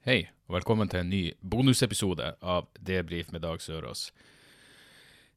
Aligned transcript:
Hei, 0.00 0.22
og 0.48 0.54
velkommen 0.54 0.88
til 0.88 1.02
en 1.02 1.10
ny 1.12 1.18
bonusepisode 1.44 2.24
av 2.40 2.70
Debrif 2.80 3.34
med 3.34 3.42
Dag 3.44 3.60
Sørås. 3.60 4.06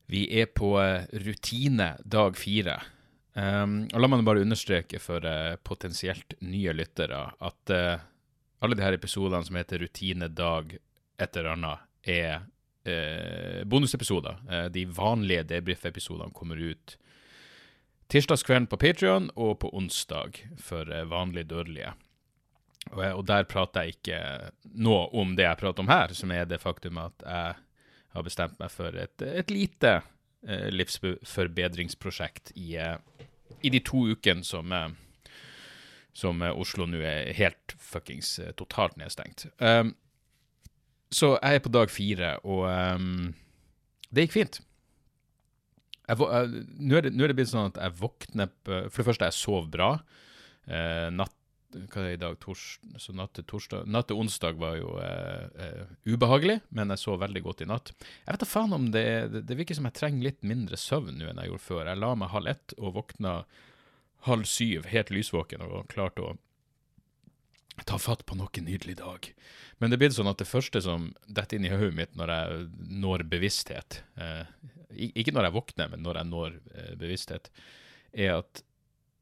Vi 0.08 0.22
er 0.40 0.46
på 0.56 0.70
eh, 0.80 1.04
rutine 1.26 1.90
dag 2.08 2.38
fire. 2.40 2.78
Um, 3.36 3.74
og 3.92 4.00
La 4.00 4.08
meg 4.08 4.24
bare 4.24 4.46
understreke 4.46 5.02
for 5.04 5.28
uh, 5.28 5.58
potensielt 5.68 6.38
nye 6.48 6.72
lyttere 6.78 7.20
at 7.44 7.74
uh, 7.76 8.06
alle 8.64 8.80
de 8.80 8.86
her 8.86 8.96
episodene 8.96 9.44
som 9.44 9.60
heter 9.60 9.84
Rutine 9.84 10.32
dag 10.32 10.72
et 11.20 11.42
annet, 11.44 11.84
er 12.08 12.48
uh, 12.88 13.68
bonusepisoder. 13.68 14.40
de 14.72 14.86
vanlige 14.88 15.44
debrif-episodene 15.52 16.32
kommer 16.32 16.56
ut 16.56 16.96
tirsdagskvelden 18.08 18.72
på 18.72 18.80
Patrion 18.80 19.28
og 19.36 19.60
på 19.60 19.76
onsdag 19.76 20.40
for 20.56 20.88
vanlige 21.12 21.52
dødelige. 21.52 21.98
Og, 22.92 23.04
og, 23.04 23.22
der 23.28 23.46
prater 23.50 23.86
jeg 23.86 23.98
ikke 23.98 24.18
noe 24.84 25.06
om 25.16 25.36
det 25.38 25.46
jeg 25.48 25.60
prater 25.62 25.86
om 25.86 25.92
her, 25.92 26.14
som 26.18 26.34
er 26.36 26.48
det 26.50 26.62
faktum 26.62 27.00
at 27.02 27.24
jeg 27.24 27.56
har 28.14 28.26
bestemt 28.26 28.60
meg 28.60 28.74
for 28.74 28.98
et, 29.00 29.24
et 29.24 29.54
lite 29.54 29.94
eh, 30.46 30.68
livsforbedringsprosjekt 30.74 32.54
i, 32.60 32.76
eh, 32.78 32.98
i, 33.62 33.72
de 33.74 33.82
to 33.86 34.04
ukene 34.14 34.46
som, 34.46 34.74
eh, 34.76 34.92
som 36.14 36.44
Oslo 36.52 36.86
nå 36.90 37.02
er 37.02 37.32
helt 37.38 37.78
fuckings 37.80 38.36
eh, 38.44 38.52
totalt 38.60 39.00
nedstengt. 39.02 39.48
Um, 39.58 39.96
så 41.14 41.36
jeg 41.38 41.58
er 41.58 41.64
på 41.64 41.74
dag 41.74 41.92
fire, 41.94 42.36
og 42.44 42.68
um, 42.68 43.34
det 44.14 44.28
gikk 44.28 44.38
fint. 44.38 44.62
Nå, 46.10 46.28
er 46.98 47.06
er 47.08 47.32
det 47.32 47.36
blitt 47.38 47.52
sånn 47.54 47.70
at 47.72 47.78
jeg 47.80 47.96
våkner 48.02 48.50
For 48.66 49.00
det 49.00 49.06
første, 49.08 49.30
jeg 49.30 49.38
sov 49.38 49.70
bra. 49.72 49.94
Eh, 50.68 51.08
natt 51.16 51.34
hva 51.74 52.02
er 52.02 52.08
det 52.08 52.14
i 52.16 52.22
dag? 52.22 52.38
Tors, 52.42 52.64
så 53.02 53.16
natt 53.16 53.34
til, 53.38 53.46
torsdag, 53.50 53.88
natt 53.90 54.08
til 54.10 54.20
onsdag 54.22 54.58
var 54.62 54.78
jo 54.80 54.96
eh, 55.02 55.50
eh, 55.66 55.92
ubehagelig, 56.06 56.60
men 56.76 56.94
jeg 56.94 57.02
så 57.04 57.18
veldig 57.22 57.44
godt 57.46 57.66
i 57.66 57.70
natt. 57.70 57.94
Jeg 58.24 58.36
vet 58.36 58.46
da 58.46 58.50
faen 58.50 58.78
om 58.78 58.88
det, 58.94 59.06
det, 59.34 59.44
det 59.50 59.60
virker 59.60 59.78
som 59.78 59.90
jeg 59.90 59.98
trenger 60.00 60.30
litt 60.30 60.42
mindre 60.46 60.80
søvn 60.80 61.18
nå 61.18 61.30
enn 61.30 61.44
jeg 61.44 61.52
gjorde 61.52 61.68
før. 61.68 61.86
Jeg 61.90 62.02
la 62.02 62.14
meg 62.20 62.34
halv 62.34 62.54
ett 62.54 62.76
og 62.80 62.98
våkna 63.00 63.36
halv 64.28 64.48
syv, 64.48 64.88
helt 64.92 65.12
lysvåken, 65.12 65.64
og 65.68 65.90
klarte 65.92 66.24
å 66.24 66.34
ta 67.90 67.98
fatt 68.00 68.26
på 68.26 68.38
nok 68.38 68.58
en 68.60 68.68
nydelig 68.70 68.98
dag. 69.02 69.30
Men 69.82 69.92
det 69.92 70.00
blir 70.00 70.14
sånn 70.14 70.30
at 70.30 70.40
det 70.40 70.48
første 70.48 70.80
som 70.86 71.10
detter 71.26 71.58
inn 71.58 71.68
i 71.68 71.74
hodet 71.74 71.96
mitt 71.98 72.14
når 72.20 72.32
jeg 72.32 72.68
når 73.04 73.26
bevissthet, 73.32 74.04
eh, 74.22 74.46
ikke 74.94 75.34
når 75.34 75.50
jeg 75.50 75.58
våkner, 75.58 75.90
men 75.92 76.06
når 76.06 76.22
jeg 76.22 76.30
når 76.30 76.60
eh, 76.76 76.94
bevissthet, 77.02 77.50
er 78.14 78.38
at 78.38 78.64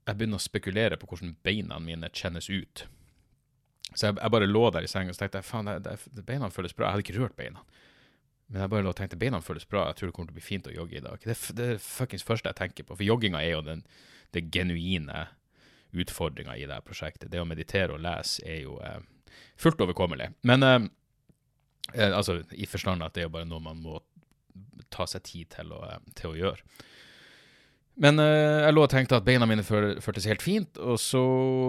jeg 0.08 0.18
begynner 0.18 0.42
å 0.42 0.44
spekulere 0.44 0.98
på 0.98 1.10
hvordan 1.10 1.36
beina 1.46 1.78
mine 1.80 2.10
kjennes 2.16 2.50
ut. 2.50 2.86
Så 3.92 4.08
jeg, 4.08 4.18
jeg 4.18 4.34
bare 4.34 4.48
lå 4.50 4.64
der 4.74 4.88
i 4.88 4.90
senga 4.90 5.14
og 5.14 5.20
tenkte 5.20 5.44
faen, 5.46 5.70
det, 5.84 5.98
beina 6.28 6.50
føles 6.54 6.74
bra. 6.74 6.88
Jeg 6.88 6.98
hadde 6.98 7.06
ikke 7.06 7.20
rørt 7.20 7.38
beina. 7.38 7.64
Men 8.52 8.66
jeg 8.66 8.72
bare 8.74 8.86
lå 8.86 8.92
og 8.92 8.98
tenkte 8.98 9.20
beina 9.20 9.40
føles 9.44 9.68
bra, 9.68 9.86
jeg 9.90 10.00
tror 10.00 10.10
det 10.10 10.16
kommer 10.16 10.32
til 10.32 10.36
å 10.36 10.40
bli 10.40 10.48
fint 10.48 10.68
å 10.68 10.74
jogge 10.74 10.98
i 11.00 11.04
dag. 11.04 11.22
Det, 11.24 11.36
er 11.36 11.60
det 11.60 11.70
fuckings 11.84 12.26
første 12.28 12.52
jeg 12.52 12.60
tenker 12.60 12.88
på. 12.88 12.98
For 12.98 13.08
jogginga 13.08 13.44
er 13.44 13.56
jo 13.56 13.68
den 13.68 13.86
den 14.32 14.52
genuine 14.52 15.28
utfordringa 15.92 16.58
i 16.58 16.66
det 16.66 16.74
her 16.74 16.86
prosjektet. 16.86 17.32
Det 17.32 17.42
å 17.42 17.48
meditere 17.48 17.96
og 17.96 18.04
lese 18.04 18.44
er 18.48 18.62
jo 18.64 18.78
eh, 18.84 19.02
fullt 19.60 19.84
overkommelig. 19.84 20.32
Men 20.48 20.64
eh, 20.64 20.80
eh, 21.94 22.16
altså 22.16 22.40
i 22.52 22.68
forstand 22.70 23.04
at 23.04 23.16
det 23.16 23.26
er 23.26 23.30
jo 23.30 23.36
bare 23.36 23.50
noe 23.50 23.64
man 23.64 23.82
må 23.84 24.00
ta 24.92 25.08
seg 25.08 25.26
tid 25.28 25.52
til 25.58 25.74
å, 25.76 25.84
eh, 25.90 26.00
til 26.16 26.32
å 26.32 26.40
gjøre. 26.40 26.88
Men 28.02 28.18
uh, 28.18 28.66
jeg 28.66 28.74
lå 28.74 28.84
og 28.86 28.90
tenkte 28.90 29.20
at 29.20 29.26
beina 29.28 29.46
mine 29.50 29.64
føltes 29.66 30.26
helt 30.30 30.42
fint, 30.42 30.80
og 30.82 30.98
så 31.02 31.22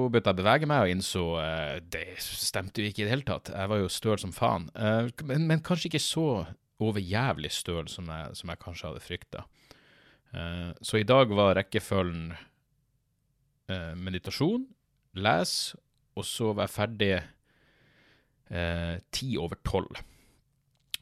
begynte 0.08 0.32
jeg 0.32 0.38
å 0.38 0.40
bevege 0.40 0.68
meg 0.70 0.84
og 0.86 0.92
innså 0.94 1.24
uh, 1.36 1.76
det 1.92 2.06
stemte 2.24 2.80
jo 2.80 2.88
ikke 2.88 3.02
i 3.02 3.06
det 3.06 3.12
hele 3.12 3.26
tatt. 3.28 3.50
Jeg 3.52 3.68
var 3.68 3.82
jo 3.82 3.90
støl 3.92 4.16
som 4.22 4.32
faen. 4.32 4.70
Uh, 4.72 5.10
men, 5.28 5.44
men, 5.50 5.64
kanskje 5.64 5.90
ikke 5.90 6.04
så 6.04 6.26
overjævlig 6.82 7.52
støl 7.52 7.90
som 7.92 8.08
jeg, 8.08 8.32
som 8.38 8.50
jeg 8.50 8.62
kanskje 8.62 8.88
hadde 8.88 9.04
frykta. 9.04 9.44
så 10.82 10.96
i 10.98 11.04
dag 11.06 11.30
var 11.30 11.52
rekkefølgen 11.54 12.32
meditasjon, 14.02 14.64
les, 15.14 15.52
og 16.16 16.26
så 16.26 16.50
var 16.56 16.66
jeg 16.66 16.74
ferdig 16.74 17.12
ti 19.14 19.28
over 19.38 19.60
tolv. 19.62 20.00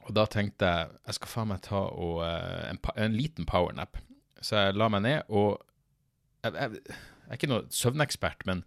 Og 0.05 0.13
da 0.19 0.27
tenkte 0.29 0.69
jeg 0.69 0.93
jeg 1.07 1.17
skal 1.17 1.33
faen 1.33 1.51
meg 1.55 1.65
ta 1.65 1.81
og, 1.89 2.21
en, 2.27 2.83
en 3.07 3.17
liten 3.17 3.49
powernap. 3.49 3.97
Så 4.41 4.57
jeg 4.57 4.77
la 4.81 4.89
meg 4.93 5.05
ned, 5.05 5.23
og 5.29 5.61
jeg, 6.45 6.55
jeg, 6.55 6.83
jeg 6.83 7.29
er 7.29 7.39
ikke 7.39 7.51
noen 7.51 7.73
søvnekspert, 7.75 8.47
men 8.49 8.63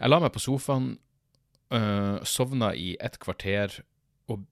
jeg 0.00 0.10
la 0.10 0.20
meg 0.22 0.32
på 0.34 0.42
sofaen, 0.42 0.92
øh, 1.74 2.18
sovna 2.24 2.72
i 2.74 2.94
et 3.02 3.18
kvarter 3.22 3.80
og, 4.30 4.44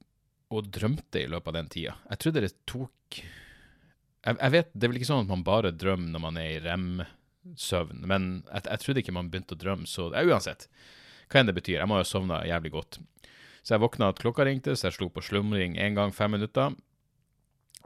og, 0.50 0.70
drømte 0.74 1.22
i 1.22 1.30
løpet 1.30 1.52
av 1.52 1.58
den 1.60 1.70
tida. 1.72 1.94
Jeg 2.10 2.22
trodde 2.24 2.44
det 2.44 2.54
tok 2.68 3.20
jeg, 4.26 4.34
jeg, 4.34 4.50
vet, 4.52 4.72
Det 4.74 4.84
er 4.84 4.90
vel 4.90 4.98
ikke 5.00 5.08
sånn 5.08 5.24
at 5.24 5.30
man 5.30 5.46
bare 5.46 5.72
drømmer 5.72 6.10
når 6.12 6.24
man 6.24 6.40
er 6.40 6.50
i 6.56 6.62
rem-søvn, 6.64 8.02
men 8.10 8.28
jeg, 8.50 8.64
jeg, 8.66 8.82
trodde 8.82 9.04
ikke 9.04 9.14
man 9.16 9.30
begynte 9.32 9.56
å 9.56 9.60
drømme 9.60 9.88
så 9.88 10.10
ja, 10.12 10.24
Uansett, 10.26 10.66
hva 11.30 11.40
enn 11.40 11.48
det 11.48 11.56
betyr, 11.56 11.78
jeg 11.78 11.88
må 11.88 12.00
ha 12.00 12.04
sovna 12.08 12.42
jævlig 12.48 12.74
godt. 12.74 13.00
Så 13.62 13.76
jeg 13.76 13.82
våkna 13.84 14.10
at 14.10 14.20
klokka 14.20 14.46
ringte, 14.48 14.74
så 14.76 14.88
jeg 14.88 14.98
slo 14.98 15.08
på 15.12 15.22
slumring 15.24 15.76
én 15.80 15.96
gang 15.96 16.12
fem 16.16 16.32
minutter. 16.32 16.74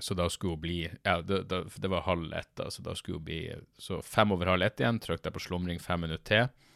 Så 0.03 0.17
da 0.19 0.27
skulle 0.31 0.57
hun 0.57 0.65
bli 0.65 0.81
Ja, 1.05 1.21
det, 1.23 1.45
det, 1.51 1.63
det 1.79 1.91
var 1.93 2.09
halv 2.09 2.33
ett, 2.35 2.51
da, 2.59 2.67
så 2.75 2.83
da 2.83 2.97
skulle 2.99 3.21
hun 3.21 3.29
bli 3.29 3.41
Så 3.79 4.01
fem 4.03 4.35
over 4.35 4.51
halv 4.51 4.67
ett 4.67 4.83
igjen, 4.83 4.99
trykte 5.03 5.31
jeg 5.31 5.37
på 5.37 5.47
slumring 5.47 5.83
fem 5.83 6.03
minutter 6.03 6.27
til. 6.27 6.69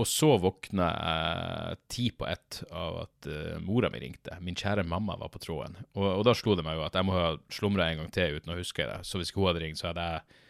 Og 0.00 0.08
så 0.08 0.30
våkna 0.40 0.86
jeg 0.88 1.80
ti 1.92 2.04
på 2.16 2.24
ett 2.24 2.62
av 2.72 3.02
at 3.02 3.26
uh, 3.28 3.58
mora 3.60 3.90
mi 3.92 4.00
ringte. 4.00 4.38
Min 4.40 4.56
kjære 4.56 4.86
mamma 4.88 5.18
var 5.20 5.28
på 5.34 5.42
tråden. 5.42 5.76
Og, 5.92 6.06
og 6.06 6.22
da 6.24 6.32
slo 6.36 6.54
det 6.56 6.64
meg 6.64 6.78
jo 6.78 6.86
at 6.86 6.96
jeg 6.96 7.04
må 7.04 7.12
ha 7.16 7.26
slumra 7.52 7.90
en 7.90 8.00
gang 8.00 8.14
til 8.14 8.38
uten 8.38 8.54
å 8.54 8.56
huske 8.56 8.86
det. 8.88 9.02
Så 9.04 9.20
hvis 9.20 9.34
hun 9.36 9.50
hadde 9.50 9.60
ringt, 9.60 9.82
så 9.82 9.90
hadde 9.90 10.06
jeg 10.08 10.40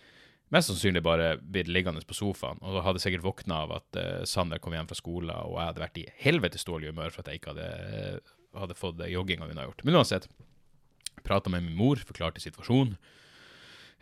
mest 0.55 0.71
sannsynlig 0.71 1.03
bare 1.03 1.33
blitt 1.43 1.71
liggende 1.73 2.05
på 2.07 2.15
sofaen. 2.15 2.63
Og 2.63 2.79
da 2.79 2.85
hadde 2.87 3.03
jeg 3.03 3.09
sikkert 3.09 3.27
våkna 3.27 3.65
av 3.67 3.75
at 3.81 3.99
uh, 3.99 4.23
Sander 4.31 4.63
kom 4.63 4.79
hjem 4.79 4.93
fra 4.93 5.01
skolen, 5.01 5.35
og 5.35 5.59
jeg 5.59 5.73
hadde 5.73 5.85
vært 5.89 6.01
i 6.05 6.07
helvetes 6.23 6.69
dårlig 6.69 6.93
humør 6.95 7.11
for 7.11 7.25
at 7.25 7.33
jeg 7.33 7.43
ikke 7.43 7.57
hadde, 7.57 7.69
uh, 8.23 8.35
hadde 8.63 8.79
fått 8.79 9.03
jogginga 9.11 9.51
unnagjort. 9.51 9.83
Men 9.89 9.99
uansett. 9.99 10.31
Prata 11.23 11.51
med 11.53 11.65
min 11.65 11.77
mor, 11.79 12.01
forklarte 12.07 12.43
situasjonen. 12.43 12.97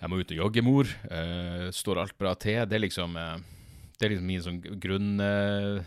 Jeg 0.01 0.09
må 0.09 0.21
ut 0.21 0.33
og 0.33 0.39
jogge, 0.39 0.65
mor. 0.65 0.89
Uh, 1.11 1.69
står 1.77 2.01
alt 2.01 2.17
bra 2.21 2.33
til? 2.41 2.63
Det 2.69 2.79
er 2.79 2.85
liksom, 2.87 3.17
uh, 3.21 3.37
det 3.99 4.07
er 4.07 4.15
liksom 4.15 4.31
min 4.31 4.45
sånn 4.45 4.61
grunn... 4.83 5.11
Uh, 5.21 5.83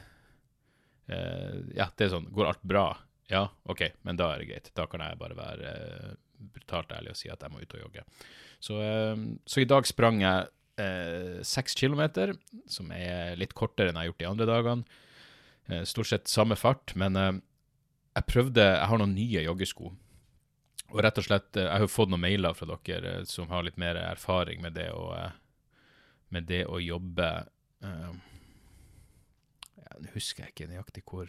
ja, 1.76 1.90
det 2.00 2.06
er 2.06 2.14
sånn 2.14 2.30
Går 2.32 2.48
alt 2.48 2.62
bra? 2.64 2.86
Ja, 3.28 3.48
OK, 3.70 3.82
men 4.08 4.18
da 4.18 4.30
er 4.32 4.42
det 4.42 4.48
greit. 4.48 4.70
Da 4.78 4.86
kan 4.90 5.02
jeg 5.04 5.20
bare 5.20 5.36
være 5.38 5.74
brutalt 6.54 6.94
ærlig 6.96 7.14
og 7.14 7.20
si 7.20 7.32
at 7.32 7.44
jeg 7.44 7.52
må 7.52 7.60
ut 7.60 7.76
og 7.76 7.82
jogge. 7.82 8.06
Så, 8.64 8.78
så 9.44 9.62
i 9.64 9.68
dag 9.68 9.88
sprang 9.88 10.22
jeg 10.24 11.44
seks 11.46 11.76
kilometer, 11.78 12.34
som 12.72 12.92
er 12.96 13.36
litt 13.40 13.54
kortere 13.58 13.92
enn 13.92 14.00
jeg 14.00 14.08
har 14.08 14.10
gjort 14.12 14.22
de 14.22 14.30
andre 14.30 14.48
dagene. 14.50 15.84
stort 15.90 16.10
sett 16.10 16.32
samme 16.32 16.58
fart, 16.60 16.96
men 17.00 17.20
jeg 17.20 18.28
prøvde 18.30 18.64
Jeg 18.64 18.90
har 18.90 19.02
noen 19.02 19.16
nye 19.16 19.44
joggesko 19.44 19.92
og 20.94 21.02
rett 21.02 21.18
og 21.18 21.26
slett, 21.26 21.58
eh, 21.58 21.66
Jeg 21.66 21.84
har 21.84 21.88
fått 21.90 22.12
noen 22.12 22.22
mailer 22.22 22.54
fra 22.58 22.68
dere 22.70 23.20
eh, 23.20 23.24
som 23.30 23.50
har 23.50 23.66
litt 23.66 23.80
mer 23.81 23.98
erfaring 23.98 24.62
med 24.62 24.76
det 24.78 24.92
å, 24.94 25.08
eh, 25.18 25.31
med 26.30 26.46
det 26.50 26.66
å 26.66 26.81
jobbe 26.81 27.48
Nå 27.84 28.14
husker 30.14 30.46
jeg 30.46 30.53
ikke 30.53 30.72
nøyaktig 30.72 31.03
hvor 31.03 31.28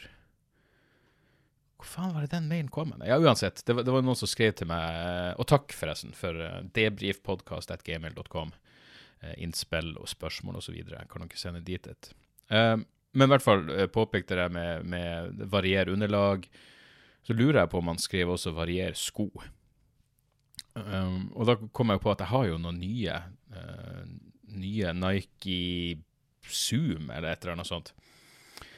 Hvor 1.80 1.88
faen 1.88 2.14
var 2.14 2.22
det 2.22 2.30
den 2.30 2.48
mailen 2.48 2.70
kom? 2.70 2.92
Ja, 3.02 3.18
uansett. 3.18 3.64
Det 3.66 3.74
var, 3.74 3.82
det 3.82 3.92
var 3.92 4.04
noen 4.06 4.16
som 4.16 4.30
skrev 4.30 4.54
til 4.54 4.70
meg 4.70 5.34
Og 5.42 5.48
takk, 5.50 5.74
forresten, 5.74 6.14
for 6.14 6.38
debrifpodkast.gmail.com. 6.78 8.54
Innspill 9.42 9.90
og 9.98 10.06
spørsmål 10.08 10.60
osv. 10.60 10.78
Kan 11.10 11.26
dere 11.26 11.40
sende 11.40 11.64
dit 11.66 11.88
et. 11.90 12.12
Men 12.48 13.26
i 13.26 13.30
hvert 13.34 13.44
fall 13.44 13.66
påpekte 13.92 14.38
det 14.38 14.46
med, 14.54 14.86
med 14.86 15.42
varier 15.50 15.90
underlag. 15.90 16.46
Så 17.26 17.34
lurer 17.34 17.64
jeg 17.64 17.72
på 17.72 17.82
om 17.82 17.90
han 17.90 18.00
skriver 18.00 18.36
også 18.36 18.54
'varier 18.54 18.94
sko'. 18.94 19.32
Um, 20.74 21.28
og 21.38 21.46
da 21.46 21.54
kom 21.76 21.92
jeg 21.92 22.02
på 22.02 22.10
at 22.10 22.24
jeg 22.24 22.32
har 22.32 22.48
jo 22.48 22.58
noen 22.58 22.80
nye, 22.82 23.18
uh, 23.54 24.02
nye 24.58 24.94
Nike 24.98 25.58
Zoom 26.50 27.12
eller 27.14 27.30
et 27.30 27.44
eller 27.44 27.54
annet 27.54 27.70
sånt. 27.70 27.92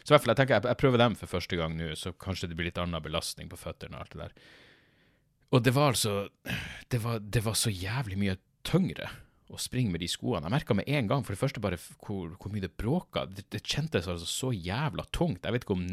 Så 0.04 0.12
i 0.12 0.14
hvert 0.14 0.22
fall, 0.22 0.34
jeg 0.34 0.40
tenker 0.42 0.58
jeg, 0.58 0.68
jeg 0.70 0.80
prøver 0.82 1.02
dem 1.02 1.16
for 1.18 1.32
første 1.32 1.58
gang 1.58 1.74
nå, 1.74 1.90
så 1.98 2.12
kanskje 2.14 2.50
det 2.50 2.58
blir 2.58 2.68
litt 2.68 2.78
annen 2.78 3.02
belastning 3.02 3.48
på 3.50 3.58
føttene 3.58 3.96
og 3.96 4.04
alt 4.04 4.12
det 4.12 4.20
der. 4.22 4.34
Og 5.56 5.62
det 5.62 5.72
var 5.74 5.94
altså 5.94 6.28
Det 6.90 6.98
var, 7.02 7.20
det 7.22 7.42
var 7.44 7.54
så 7.58 7.70
jævlig 7.70 8.18
mye 8.18 8.36
tyngre 8.66 9.08
å 9.46 9.58
springe 9.62 9.92
med 9.94 10.02
de 10.02 10.08
skoene. 10.10 10.44
Jeg 10.46 10.54
merka 10.56 10.74
med 10.74 10.88
en 10.90 11.08
gang, 11.10 11.24
for 11.24 11.34
det 11.34 11.40
første 11.40 11.62
bare 11.62 11.78
hvor, 11.78 12.32
hvor 12.34 12.52
mye 12.52 12.64
det 12.64 12.74
bråka. 12.78 13.24
Det, 13.30 13.46
det 13.54 13.62
kjentes 13.62 14.08
altså 14.10 14.26
så 14.26 14.50
jævla 14.52 15.06
tungt. 15.14 15.46
Jeg 15.46 15.54
vet 15.54 15.66
ikke 15.66 15.76
om 15.76 15.84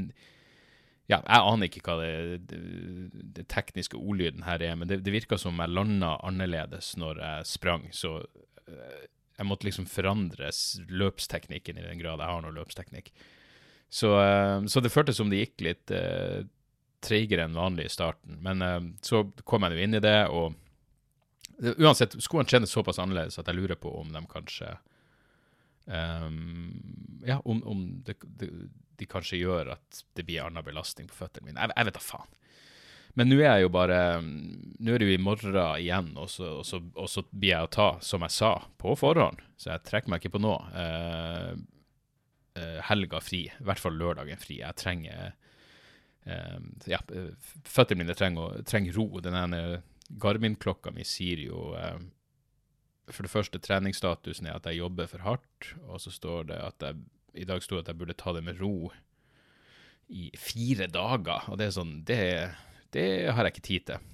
ja, 1.11 1.19
jeg 1.19 1.43
aner 1.51 1.67
ikke 1.67 1.83
hva 1.83 1.97
det, 1.99 2.45
det, 2.47 2.59
det 3.35 3.43
tekniske 3.51 3.99
ordlyden 3.99 4.45
her 4.47 4.63
er, 4.63 4.77
men 4.79 4.87
det, 4.87 5.01
det 5.03 5.13
virka 5.13 5.37
som 5.39 5.59
jeg 5.59 5.73
landa 5.73 6.15
annerledes 6.23 6.93
når 6.99 7.19
jeg 7.19 7.49
sprang, 7.49 7.89
så 7.91 8.21
uh, 8.23 9.01
jeg 9.37 9.49
måtte 9.49 9.67
liksom 9.67 9.89
forandre 9.89 10.51
løpsteknikken 10.93 11.81
i 11.81 11.85
den 11.89 11.99
grad 11.99 12.23
jeg 12.23 12.31
har 12.31 12.43
noe 12.45 12.55
løpsteknikk. 12.55 13.11
Så, 13.91 14.13
uh, 14.15 14.63
så, 14.65 14.83
det 14.83 14.93
føltes 14.93 15.19
som 15.19 15.31
det 15.31 15.43
gikk 15.43 15.65
litt 15.67 15.93
uh, 15.93 16.45
treigere 17.03 17.49
enn 17.49 17.59
vanlig 17.59 17.89
i 17.89 17.95
starten. 17.97 18.39
Men 18.45 18.63
uh, 18.63 18.79
så 19.03 19.25
kom 19.43 19.67
jeg 19.67 19.75
jo 19.75 19.87
inn 19.87 19.99
i 19.99 20.03
det, 20.03 20.19
og 20.31 20.55
uansett, 21.83 22.15
skoene 22.23 22.49
kjennes 22.49 22.71
såpass 22.73 23.01
annerledes 23.01 23.37
at 23.39 23.51
jeg 23.51 23.59
lurer 23.59 23.77
på 23.79 23.91
om 23.99 24.09
de 24.11 24.23
kanskje 24.31 24.71
um, 25.85 26.79
Ja, 27.27 27.37
om, 27.45 27.61
om 27.69 27.83
det, 28.07 28.17
de 28.99 29.09
kanskje 29.09 29.41
gjør 29.41 29.73
at 29.75 30.03
det 30.17 30.25
blir 30.27 30.43
annen 30.45 30.65
belastning 30.65 31.09
på 31.09 31.17
føttene 31.17 31.49
mine. 31.49 31.61
Jeg, 31.61 31.75
jeg 31.77 31.89
vet 31.89 31.99
da 31.99 32.03
faen. 32.03 32.39
Men 33.17 33.29
nå 33.29 33.37
er 33.41 33.59
jeg 33.59 33.67
jo 33.67 33.73
bare 33.73 33.99
Nå 34.23 34.93
er 34.93 35.01
det 35.01 35.09
jo 35.09 35.15
i 35.15 35.21
morgen 35.21 35.57
igjen, 35.77 36.13
og 36.17 36.31
så, 36.33 36.49
og, 36.59 36.65
så, 36.65 36.81
og 36.97 37.09
så, 37.11 37.25
blir 37.29 37.53
jeg 37.53 37.67
å 37.67 37.73
ta, 37.73 37.89
som 38.01 38.25
jeg 38.25 38.33
sa, 38.33 38.55
på 38.81 38.95
forhånd. 38.97 39.43
Så 39.57 39.69
jeg 39.69 39.85
trekker 39.89 40.13
meg 40.13 40.23
ikke 40.23 40.35
på 40.37 40.43
nå. 40.43 40.55
Uh, 40.73 41.53
uh, 42.57 42.79
helga 42.89 43.21
fri, 43.23 43.45
i 43.51 43.67
hvert 43.67 43.81
fall 43.81 43.97
lørdagen 43.99 44.41
fri. 44.41 44.59
Jeg 44.63 44.79
trenger 44.81 45.35
uh, 46.25 46.59
Ja, 46.89 47.03
føttene 47.69 48.01
mine 48.01 48.17
trenger, 48.17 48.63
trenger 48.69 48.97
ro. 48.97 49.07
Den 49.23 49.37
ene 49.37 49.63
Garmin-klokka 50.09 50.91
mi 50.93 51.05
sier 51.07 51.39
jo 51.39 51.71
For 53.07 53.25
det 53.25 53.31
første, 53.31 53.61
treningsstatusen 53.61 54.49
er 54.49 54.57
at 54.57 54.67
jeg 54.69 54.81
jobber 54.81 55.07
for 55.11 55.23
hardt, 55.25 55.73
og 55.85 56.01
så 56.01 56.11
står 56.13 56.49
det 56.49 56.59
at 56.65 56.85
jeg 56.85 57.03
I 57.33 57.47
dag 57.49 57.63
sto 57.65 57.79
at 57.79 57.89
jeg 57.89 57.97
burde 57.97 58.15
ta 58.17 58.33
det 58.35 58.43
med 58.45 58.59
ro 58.61 58.91
i 60.13 60.29
fire 60.37 60.87
dager, 60.91 61.47
og 61.49 61.57
det 61.57 61.69
er 61.69 61.75
sånn 61.77 61.95
Det 62.05 62.21
det 62.93 63.31
har 63.33 63.47
jeg 63.47 63.55
ikke 63.55 63.65
tid 63.65 63.85
til. 63.87 64.09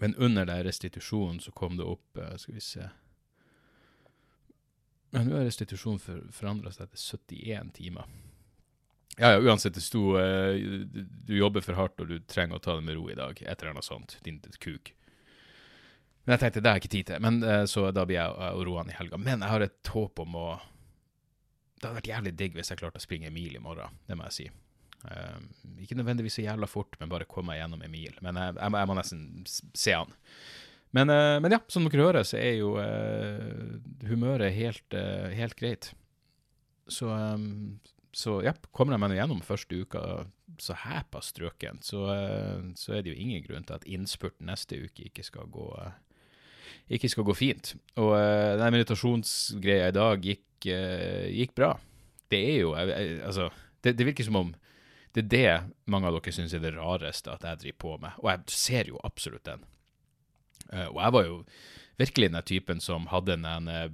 Men 0.00 0.14
under 0.16 0.46
der 0.48 0.64
restitusjonen 0.64 1.40
så 1.40 1.52
kom 1.52 1.76
det 1.76 1.84
opp 1.84 2.16
uh, 2.20 2.36
Skal 2.40 2.56
vi 2.56 2.64
se 2.64 2.86
ja, 5.08 5.22
nå 5.24 5.38
har 5.38 5.46
restitusjonen 5.48 6.00
for, 6.02 6.24
forandra 6.36 6.68
seg 6.68 6.90
til 6.92 7.00
71 7.40 7.70
timer. 7.78 8.10
Ja, 9.16 9.30
ja, 9.32 9.38
uansett, 9.40 9.72
det 9.78 9.80
sto 9.80 10.18
uh, 10.20 10.52
du, 10.52 11.32
jobber 11.32 11.64
for 11.64 11.78
hardt, 11.80 11.96
og 12.04 12.10
du 12.10 12.18
trenger 12.28 12.58
å 12.58 12.62
ta 12.62 12.74
det 12.76 12.84
med 12.84 12.98
ro 12.98 13.06
i 13.08 13.16
dag. 13.16 13.40
Et 13.40 13.54
eller 13.56 13.72
annet 13.72 13.88
sånt. 13.88 14.18
Din 14.26 14.36
kuk. 14.60 14.92
Men 16.24 16.34
jeg 16.34 16.42
tenkte 16.42 16.60
det 16.60 16.70
har 16.70 16.76
jeg 16.76 16.84
ikke 16.84 16.92
tid 16.92 17.08
til, 17.08 17.24
men 17.24 17.40
uh, 17.40 17.64
så 17.64 17.86
da 17.96 18.04
blir 18.04 18.20
jeg 18.20 18.36
uh, 18.36 18.60
roende 18.68 18.92
i 18.92 18.98
helga. 18.98 19.16
Men 19.16 19.40
jeg 19.40 19.54
har 19.54 19.64
et 19.64 19.92
håp 19.94 20.20
om 20.26 20.36
å 20.36 20.46
Det 21.78 21.86
hadde 21.86 21.98
vært 22.00 22.10
jævlig 22.10 22.32
digg 22.38 22.56
hvis 22.58 22.72
jeg 22.72 22.80
klarte 22.80 23.00
å 23.00 23.04
springe 23.04 23.30
en 23.30 23.36
mil 23.36 23.54
i 23.54 23.62
morgen, 23.62 24.00
det 24.08 24.16
må 24.18 24.26
jeg 24.28 24.36
si. 24.36 24.46
Um, 25.06 25.44
ikke 25.78 25.94
nødvendigvis 25.94 26.40
så 26.40 26.42
jævla 26.42 26.66
fort, 26.66 26.96
men 26.98 27.10
bare 27.12 27.28
komme 27.30 27.52
meg 27.52 27.60
gjennom 27.60 27.84
en 27.86 27.92
mil. 27.92 28.16
Men 28.24 28.40
jeg, 28.40 28.56
jeg, 28.58 28.74
jeg, 28.74 28.90
må 28.90 28.96
nesten 28.98 29.28
se 29.78 29.94
han. 29.94 30.16
Men, 30.96 31.12
uh, 31.12 31.36
men, 31.44 31.54
ja, 31.54 31.60
som 31.70 31.86
dere 31.86 32.08
hører, 32.08 32.26
så 32.26 32.40
er 32.40 32.58
jo 32.58 32.72
humøret 34.08 34.56
helt, 34.56 34.98
helt, 35.38 35.54
greit. 35.60 35.92
Så, 36.90 37.12
um, 37.12 37.78
så 38.16 38.40
ja, 38.42 38.56
kommer 38.74 38.96
jeg 38.96 39.04
meg 39.04 39.18
gjennom 39.20 39.44
første 39.46 39.84
uka 39.84 40.02
så 40.58 40.74
hæpa 40.82 41.20
strøken, 41.22 41.78
så, 41.84 42.02
så, 42.74 42.96
er 42.96 43.04
det 43.04 43.12
jo 43.12 43.20
ingen 43.20 43.44
grunn 43.44 43.66
til 43.68 43.76
at 43.76 43.84
innspurt 43.86 44.40
neste 44.42 44.80
uke 44.88 45.04
ikke 45.06 45.22
skal 45.22 45.46
gå, 45.54 45.68
ikke 46.88 47.10
skal 47.12 47.26
gå 47.28 47.34
fint. 47.36 47.74
Og 48.00 48.14
den 48.60 48.74
meditasjonsgreia 48.74 49.90
i 49.90 49.96
dag 49.96 50.24
gikk, 50.24 50.68
gikk 50.68 51.54
bra. 51.56 51.72
Det 52.28 52.40
er 52.52 52.58
jo 52.62 52.72
jeg, 52.76 52.88
jeg, 52.92 53.20
Altså, 53.24 53.48
det, 53.84 53.94
det 53.98 54.06
virker 54.08 54.26
som 54.26 54.40
om 54.40 54.54
det 55.16 55.24
er 55.24 55.28
det 55.32 55.90
mange 55.90 56.08
av 56.08 56.18
dere 56.18 56.34
syns 56.34 56.54
er 56.54 56.62
det 56.62 56.74
rareste 56.76 57.32
at 57.32 57.44
jeg 57.46 57.62
driver 57.62 57.78
på 57.82 57.96
med, 58.04 58.16
og 58.20 58.30
jeg 58.30 58.54
ser 58.54 58.90
jo 58.92 59.00
absolutt 59.04 59.46
den. 59.48 59.64
Uh, 60.68 60.88
og 60.92 61.00
jeg 61.00 61.14
var 61.16 61.26
jo 61.26 61.36
virkelig 61.98 62.30
den 62.30 62.46
typen 62.46 62.82
som 62.84 63.08
hadde 63.12 63.38
en 63.38 63.70
uh, 63.72 63.88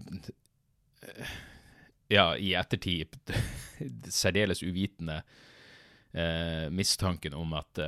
Ja, 2.12 2.34
i 2.36 2.52
ettertid 2.58 3.16
særdeles 4.12 4.62
uvitende 4.62 5.22
uh, 6.14 6.70
mistanken 6.75 7.37
om 7.38 7.52
at 7.58 7.81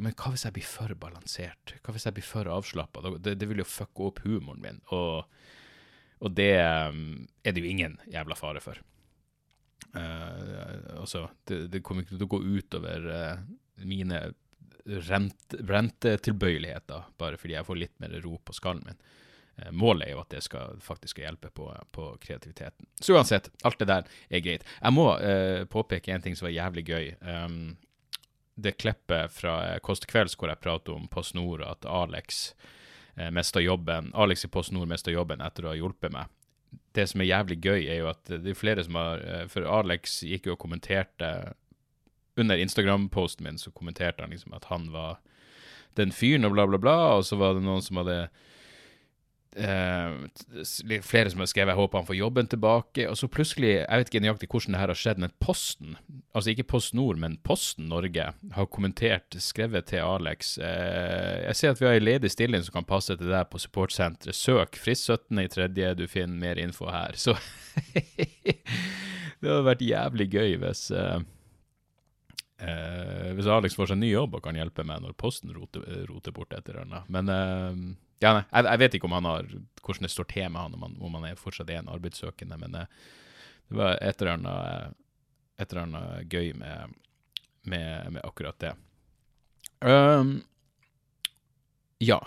Men 0.00 0.14
hva 0.14 0.32
hvis 0.32 0.46
jeg 0.46 0.56
blir 0.56 0.66
for 0.66 0.94
balansert? 0.98 1.76
Hva 1.84 1.94
hvis 1.94 2.08
jeg 2.08 2.18
blir 2.18 2.26
for 2.26 2.50
avslappa? 2.52 3.04
Det, 3.18 3.36
det, 3.38 3.48
vil 3.50 3.62
jo 3.62 3.68
fucke 3.68 4.10
opp 4.10 4.22
humoren 4.26 4.62
min, 4.64 4.82
og, 4.94 5.28
og 6.24 6.36
det 6.36 6.52
um, 6.64 7.26
er 7.44 7.54
det 7.54 7.64
jo 7.64 7.72
ingen 7.72 7.98
jævla 8.12 8.38
fare 8.38 8.62
for. 8.64 8.80
Uh, 9.94 11.00
altså, 11.00 11.28
det, 11.48 11.66
det, 11.72 11.82
kommer 11.84 12.04
ikke 12.04 12.16
til 12.16 12.26
å 12.26 12.32
gå 12.34 12.42
utover 12.58 13.06
uh, 13.08 13.40
mine 13.88 14.20
rent, 15.08 15.54
rentetilbøyeligheter, 15.68 17.08
bare 17.20 17.38
fordi 17.40 17.56
jeg 17.56 17.66
får 17.68 17.80
litt 17.82 17.96
mer 18.02 18.18
ro 18.24 18.36
på 18.44 18.56
skallen 18.56 18.84
min. 18.88 19.00
Uh, 19.58 19.72
målet 19.74 20.08
er 20.08 20.14
jo 20.14 20.22
at 20.22 20.30
det 20.34 20.44
skal, 20.46 20.78
faktisk 20.84 21.16
skal 21.16 21.28
hjelpe 21.28 21.50
på, 21.54 21.68
på, 21.94 22.08
kreativiteten. 22.22 22.86
Så 23.00 23.16
uansett, 23.18 23.50
alt 23.66 23.78
det 23.82 23.90
der 23.90 24.08
er 24.30 24.44
greit. 24.44 24.64
Jeg 24.80 24.94
må 24.94 25.10
påpeke 25.70 26.14
en 26.14 26.24
ting 26.24 26.38
som 26.38 26.48
var 26.48 26.56
jævlig 26.56 26.86
gøy. 26.88 27.12
Um, 27.20 27.76
det 28.58 28.78
klippet 28.78 29.32
fra 29.32 29.78
Kåss 29.82 30.02
til 30.02 30.10
kvelds 30.10 30.34
hvor 30.38 30.50
jeg 30.50 30.62
prater 30.62 30.96
om 30.96 31.06
PostNord, 31.10 31.62
at 31.62 31.86
Alex 31.86 32.54
eh, 33.14 33.30
mista 33.30 33.62
jobben. 33.62 34.10
Alex 34.18 34.44
i 34.44 34.50
PostNord 34.50 34.90
mista 34.90 35.14
jobben 35.14 35.44
etter 35.44 35.66
å 35.66 35.72
ha 35.72 35.78
hjulpet 35.78 36.14
meg 36.14 36.32
det 36.96 37.06
som 37.08 37.22
er 37.22 37.30
jævlig 37.30 37.58
gøy, 37.64 37.86
er 37.86 38.00
jo 38.02 38.10
at 38.10 38.28
det 38.28 38.52
er 38.52 38.58
flere 38.58 38.84
som 38.84 38.98
har 38.98 39.22
eh, 39.24 39.46
For 39.52 39.64
Alex 39.64 40.20
gikk 40.26 40.48
jo 40.48 40.56
og 40.56 40.62
kommenterte 40.62 41.30
Under 42.38 42.60
Instagram-posten 42.60 43.46
min 43.46 43.60
så 43.60 43.72
kommenterte 43.74 44.24
han 44.24 44.34
liksom 44.34 44.56
at 44.56 44.68
han 44.72 44.90
var 44.94 45.18
den 45.98 46.12
fyren 46.14 46.46
og 46.46 46.52
bla, 46.54 46.66
bla, 46.70 46.78
bla, 46.78 46.98
og 47.16 47.24
så 47.26 47.38
var 47.40 47.56
det 47.56 47.64
noen 47.64 47.82
som 47.82 47.98
hadde 47.98 48.28
Uh, 49.56 50.28
flere 51.02 51.30
som 51.32 51.40
har 51.40 51.48
skrevet 51.48 51.72
'jeg 51.72 51.80
håper 51.80 51.98
han 51.98 52.06
får 52.06 52.16
jobben 52.16 52.48
tilbake'. 52.48 53.08
Og 53.08 53.16
så 53.16 53.28
plutselig, 53.28 53.70
jeg 53.80 53.98
vet 53.98 54.10
ikke 54.10 54.20
nøyaktig 54.20 54.48
hvordan 54.48 54.72
det 54.72 54.80
her 54.80 54.92
har 54.92 55.00
skjedd, 55.00 55.18
men 55.18 55.32
Posten, 55.40 55.96
altså 56.34 56.50
ikke 56.50 56.68
Post 56.68 56.94
Nord, 56.94 57.16
men 57.16 57.38
Posten 57.38 57.88
Norge, 57.88 58.32
har 58.52 58.66
kommentert, 58.66 59.34
skrevet 59.38 59.86
til 59.86 59.98
Alex 59.98 60.58
uh, 60.58 61.46
'Jeg 61.46 61.56
ser 61.56 61.70
at 61.70 61.80
vi 61.80 61.86
har 61.86 61.94
en 61.94 62.04
ledig 62.04 62.30
stilling 62.30 62.62
som 62.62 62.72
kan 62.72 62.84
passe 62.84 63.16
til 63.16 63.28
deg 63.28 63.50
på 63.50 63.58
supportsenteret. 63.58 64.34
Søk 64.34 64.76
frist 64.76 65.06
17. 65.06 65.38
i 65.38 65.48
tredje, 65.48 65.94
du 65.94 66.06
finner 66.06 66.36
mer 66.36 66.58
info 66.58 66.86
her'. 66.86 67.16
Så 67.16 67.34
det 69.40 69.48
hadde 69.50 69.64
vært 69.64 69.82
jævlig 69.82 70.30
gøy 70.30 70.56
hvis 70.56 70.92
uh, 72.62 73.30
hvis 73.38 73.48
Alex 73.50 73.78
får 73.78 73.90
seg 73.90 73.98
en 73.98 74.04
ny 74.06 74.12
jobb 74.12 74.36
og 74.38 74.44
kan 74.44 74.58
hjelpe 74.58 74.84
meg 74.86 75.02
når 75.04 75.16
Posten 75.20 75.54
roter, 75.56 75.84
roter 76.10 76.34
bort 76.36 76.52
et 76.56 76.68
eller 76.68 76.84
annet. 76.84 77.08
Men 77.12 77.32
ja, 78.18 78.32
nei, 78.34 78.44
jeg, 78.50 78.66
jeg, 78.66 78.80
vet 78.82 78.96
ikke 78.98 79.06
om 79.06 79.14
han 79.14 79.28
har, 79.30 79.50
hvordan 79.84 80.06
det 80.06 80.10
står 80.10 80.26
til 80.32 80.48
med 80.50 80.60
han, 80.60 80.74
om 80.74 80.86
han, 80.86 80.96
om 81.06 81.18
han 81.20 81.28
er 81.28 81.38
fortsatt 81.38 81.70
er 81.70 81.82
en 81.82 81.92
arbeidssøkende, 81.92 82.58
men 82.58 82.74
eh, 82.74 82.96
det 83.70 83.78
var 83.78 83.98
et 84.02 84.22
eller 84.22 84.32
annet, 84.34 85.04
annet 85.68 86.32
gøy 86.32 86.50
med, 86.58 86.96
med, 87.70 88.16
med 88.16 88.24
akkurat 88.24 88.58
det. 88.64 88.72
Um, 89.84 90.40
ja. 92.02 92.18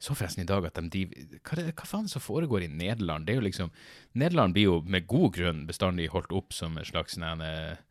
Så 0.00 0.16
forresten 0.16 0.44
i 0.44 0.48
dag 0.48 0.66
at 0.68 0.80
de 0.92 1.06
hva, 1.08 1.64
hva 1.70 1.86
faen 1.88 2.08
som 2.08 2.24
foregår 2.24 2.66
i 2.66 2.72
Nederland? 2.72 3.24
Det 3.24 3.34
er 3.34 3.40
jo 3.40 3.46
liksom, 3.46 3.72
Nederland 4.12 4.56
blir 4.56 4.68
jo 4.68 4.78
med 4.84 5.08
god 5.08 5.32
grunn 5.36 5.64
bestandig 5.68 6.10
holdt 6.12 6.34
opp 6.36 6.56
som 6.56 6.76
en 6.76 6.88
slags 6.88 7.16
nene, 7.20 7.48
Eh, 7.70 7.86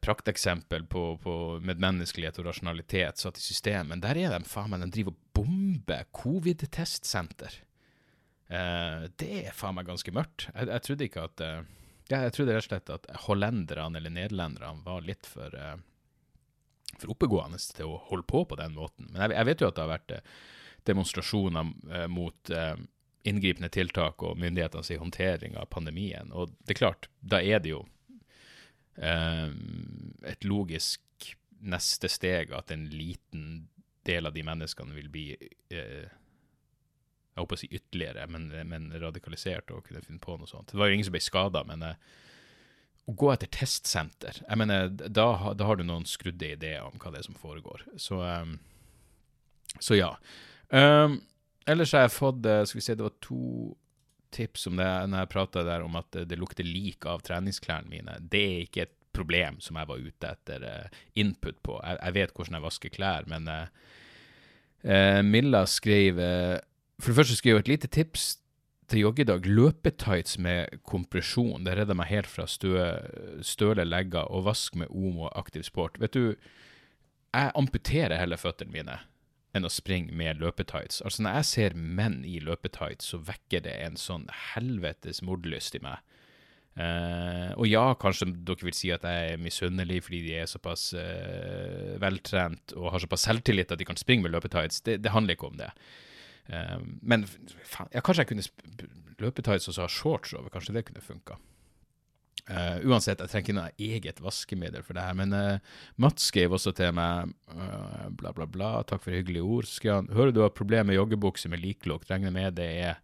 prakteksempel 0.00 0.86
på, 0.90 1.02
på 1.22 1.32
medmenneskelighet 1.62 2.40
og 2.40 2.48
rasjonalitet 2.48 3.20
satt 3.20 3.38
i 3.38 3.42
system, 3.44 3.92
men 3.92 4.02
der 4.02 4.18
er 4.18 4.34
de 4.34 4.48
faen 4.50 4.72
meg, 4.72 4.82
de 4.82 4.90
driver 4.96 5.14
og 5.14 5.20
bomber 5.38 6.08
covid-testsenter. 6.18 7.60
Eh, 8.48 9.06
det 9.20 9.30
er 9.44 9.56
faen 9.56 9.76
meg 9.76 9.86
ganske 9.88 10.12
mørkt. 10.14 10.48
Jeg, 10.50 10.70
jeg 10.72 10.84
trodde 10.86 11.06
ikke 11.06 11.26
at 11.28 11.44
eh, 11.44 11.60
Jeg 12.08 12.32
trodde 12.32 12.54
rett 12.56 12.64
og 12.64 12.70
slett 12.70 12.92
at 12.94 13.08
hollenderne 13.26 14.00
eller 14.00 14.14
nederlenderne 14.14 14.84
var 14.86 15.04
litt 15.04 15.28
for, 15.28 15.52
eh, 15.54 15.76
for 16.96 17.12
oppegående 17.12 17.60
til 17.60 17.92
å 17.92 18.00
holde 18.08 18.26
på 18.26 18.46
på 18.48 18.58
den 18.58 18.74
måten. 18.74 19.10
Men 19.12 19.26
jeg, 19.26 19.36
jeg 19.36 19.48
vet 19.50 19.60
jo 19.60 19.68
at 19.68 19.76
det 19.76 19.84
har 19.84 19.92
vært 19.92 20.14
demonstrasjoner 20.88 22.08
mot 22.08 22.50
inngripende 23.28 23.68
tiltak 23.68 24.22
og 24.24 24.38
myndighetenes 24.40 24.94
håndtering 25.02 25.58
av 25.60 25.68
pandemien. 25.68 26.30
Og 26.32 26.54
det 26.64 26.72
er 26.72 26.78
klart, 26.78 27.10
da 27.20 27.42
er 27.44 27.60
det 27.60 27.74
jo 27.74 27.82
Eh, 27.82 27.97
et 28.98 30.44
logisk 30.44 31.02
neste 31.58 32.08
steg 32.10 32.52
at 32.54 32.70
en 32.74 32.86
liten 32.90 33.68
del 34.06 34.26
av 34.26 34.34
de 34.34 34.44
menneskene 34.46 34.94
vil 34.96 35.10
bli 35.12 35.26
eh, 35.34 36.06
jeg 37.38 37.44
håper 37.44 37.54
å 37.54 37.60
si 37.60 37.68
ytterligere, 37.70 38.24
men, 38.34 38.48
men, 38.66 38.88
radikalisert 38.98 39.70
og 39.70 39.84
kunne 39.86 40.02
finne 40.02 40.22
på 40.22 40.34
noe 40.38 40.50
sånt. 40.50 40.72
Det 40.72 40.80
var 40.80 40.90
jo 40.90 40.96
ingen 40.96 41.06
som 41.06 41.14
ble 41.14 41.22
skada, 41.22 41.62
men 41.68 41.84
eh, 41.86 42.00
å 43.08 43.14
gå 43.14 43.30
etter 43.32 43.50
testsenter 43.54 44.40
jeg 44.42 44.58
mener, 44.58 44.90
da, 44.90 45.28
da, 45.54 45.68
har 45.68 45.78
du 45.78 45.84
noen 45.86 46.06
skrudde 46.08 46.50
ideer 46.56 46.82
om 46.84 46.98
hva 46.98 47.12
det 47.14 47.22
er 47.22 47.28
som 47.28 47.38
foregår. 47.38 47.86
Så, 47.96 48.18
så 49.80 49.96
ja. 49.96 50.10
Um, 50.68 51.20
ellers 51.64 51.94
har 51.96 52.04
jeg 52.04 52.16
fått 52.18 52.42
skal 52.42 52.80
vi 52.80 52.84
se, 52.84 52.98
det 52.98 53.06
var 53.06 53.14
to 53.24 53.72
tips 54.34 54.66
om 54.70 54.78
det 54.80 54.88
når 55.10 55.24
jeg 55.24 55.32
prata 55.32 55.64
der 55.66 55.84
om 55.84 55.98
at 56.00 56.20
det 56.28 56.38
lukter 56.38 56.66
lik 56.66 57.06
av 57.08 57.22
treningsklærne 57.26 57.90
mine. 57.90 58.16
Det 58.20 58.42
er 58.44 58.64
ikke 58.66 58.86
et 58.86 58.94
problem 59.16 59.58
som 59.64 59.78
jeg 59.78 59.90
var 59.90 60.02
ute 60.02 60.32
etter 60.32 60.66
uh, 60.66 60.98
input 61.18 61.58
på. 61.66 61.78
Jeg, 61.82 61.98
jeg, 62.02 62.16
vet 62.18 62.34
hvordan 62.34 62.58
jeg 62.58 62.66
vasker 62.66 62.94
klær, 62.94 63.28
men 63.30 63.48
uh, 63.50 63.64
uh, 64.86 65.22
Milla 65.26 65.64
skrev 65.66 66.20
For 66.98 67.10
det 67.10 67.18
første 67.20 67.38
skrev 67.38 67.58
hun 67.58 67.64
et 67.66 67.72
lite 67.72 67.90
tips 67.94 68.36
til 68.88 69.04
joggedag 69.04 69.44
løpetights 69.46 70.38
med 70.40 70.80
kompresjon. 70.88 71.66
Det 71.66 71.76
redder 71.76 71.98
meg 71.98 72.08
helt 72.10 72.30
fra 72.30 72.46
stø, 72.48 72.72
støle 73.44 73.84
legger 73.84 74.30
og 74.32 74.46
vask 74.48 74.78
med 74.80 74.88
Omo 74.88 75.28
aktiv 75.36 75.66
sport. 75.68 76.00
Vet 76.00 76.16
du, 76.16 76.34
jeg 77.28 77.52
amputerer 77.54 78.16
heller 78.16 78.40
føttene 78.40 78.72
mine 78.72 78.96
enn 79.56 79.66
å 79.66 79.72
springe 79.72 80.14
med 80.16 80.40
løpetights. 80.42 81.00
Altså 81.06 81.24
Når 81.24 81.38
jeg 81.38 81.48
ser 81.50 81.76
menn 81.78 82.20
i 82.28 82.38
løpetights, 82.44 83.12
så 83.12 83.20
vekker 83.24 83.64
det 83.64 83.74
en 83.84 83.96
sånn 84.00 84.28
helvetes 84.52 85.22
mordlyst 85.24 85.78
i 85.78 85.82
meg. 85.84 86.04
Uh, 86.78 87.50
og 87.58 87.66
ja, 87.66 87.82
kanskje 87.98 88.28
dere 88.46 88.68
vil 88.68 88.76
si 88.76 88.92
at 88.94 89.02
jeg 89.02 89.32
er 89.32 89.40
misunnelig 89.42 90.04
fordi 90.06 90.20
de 90.28 90.36
er 90.38 90.46
såpass 90.46 90.92
uh, 90.94 91.96
veltrent 91.98 92.70
og 92.76 92.92
har 92.94 93.02
såpass 93.02 93.24
selvtillit 93.26 93.72
at 93.74 93.80
de 93.80 93.88
kan 93.88 93.98
springe 93.98 94.22
med 94.22 94.36
løpetights. 94.36 94.84
Det, 94.86 95.00
det 95.02 95.14
handler 95.14 95.34
ikke 95.34 95.50
om 95.50 95.58
det. 95.58 95.72
Uh, 96.46 96.78
men 97.02 97.26
faen, 97.26 97.90
ja, 97.90 98.04
kanskje 98.04 98.22
jeg 98.22 98.30
kunne 98.30 98.46
løpetights 99.18 99.66
og 99.72 99.74
så 99.74 99.88
ha 99.88 99.90
shorts 99.90 100.36
over. 100.38 100.52
Kanskje 100.54 100.76
det 100.76 100.86
kunne 100.86 101.02
funka. 101.02 101.40
Uh, 102.48 102.78
uansett, 102.88 103.20
jeg 103.20 103.28
trenger 103.28 103.44
ikke 103.44 103.56
noe 103.58 103.72
eget 103.76 104.20
vaskemiddel 104.24 104.84
for 104.86 104.96
det 104.96 105.04
her. 105.04 105.16
Men 105.18 105.34
uh, 105.36 105.82
Mats 106.00 106.30
skrev 106.30 106.54
også 106.56 106.72
til 106.76 106.94
meg 106.96 107.34
uh, 107.52 108.06
bla, 108.16 108.32
bla, 108.36 108.46
bla, 108.48 108.70
takk 108.88 109.04
for 109.04 109.12
hyggelige 109.12 109.44
ord. 109.44 109.68
Skrev 109.68 110.00
han 110.00 110.08
hører 110.16 110.32
du 110.32 110.40
har 110.44 110.54
problemer 110.56 110.88
med 110.88 110.96
joggebukse 110.96 111.50
med 111.52 111.60
liklukt, 111.64 112.08
regner 112.10 112.32
med 112.32 112.56
det 112.56 112.70
er 112.86 113.02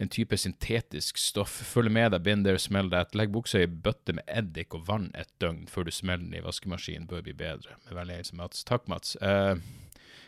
en 0.00 0.12
type 0.12 0.36
syntetisk 0.40 1.20
stoff. 1.20 1.54
Følg 1.68 1.92
med 1.92 2.12
deg, 2.12 2.24
bind 2.24 2.48
there, 2.48 2.60
smell 2.60 2.88
that. 2.92 3.16
Legg 3.16 3.32
buksa 3.32 3.64
i 3.64 3.68
bøtte 3.68 4.16
med 4.16 4.28
eddik 4.28 4.76
og 4.76 4.84
vann 4.88 5.08
et 5.16 5.30
døgn 5.40 5.64
før 5.72 5.88
du 5.88 5.92
smeller 5.92 6.24
den 6.24 6.36
i 6.36 6.44
vaskemaskinen. 6.44 7.08
Bør 7.08 7.24
bli 7.24 7.36
bedre. 7.36 7.76
Med 7.88 7.96
vennlig 7.96 8.20
hilsen 8.20 8.40
Mats. 8.40 8.64
Takk, 8.68 8.84
Mats. 8.92 9.16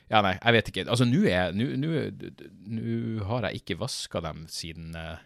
Ja, 0.09 0.23
nei, 0.25 0.39
jeg 0.39 0.57
vet 0.57 0.71
ikke. 0.71 0.87
Altså, 0.89 1.05
nå 1.05 1.21
har 3.29 3.49
jeg 3.49 3.61
ikke 3.61 3.77
vaska 3.83 4.23
dem 4.25 4.47
siden 4.49 4.97
uh, 4.97 5.21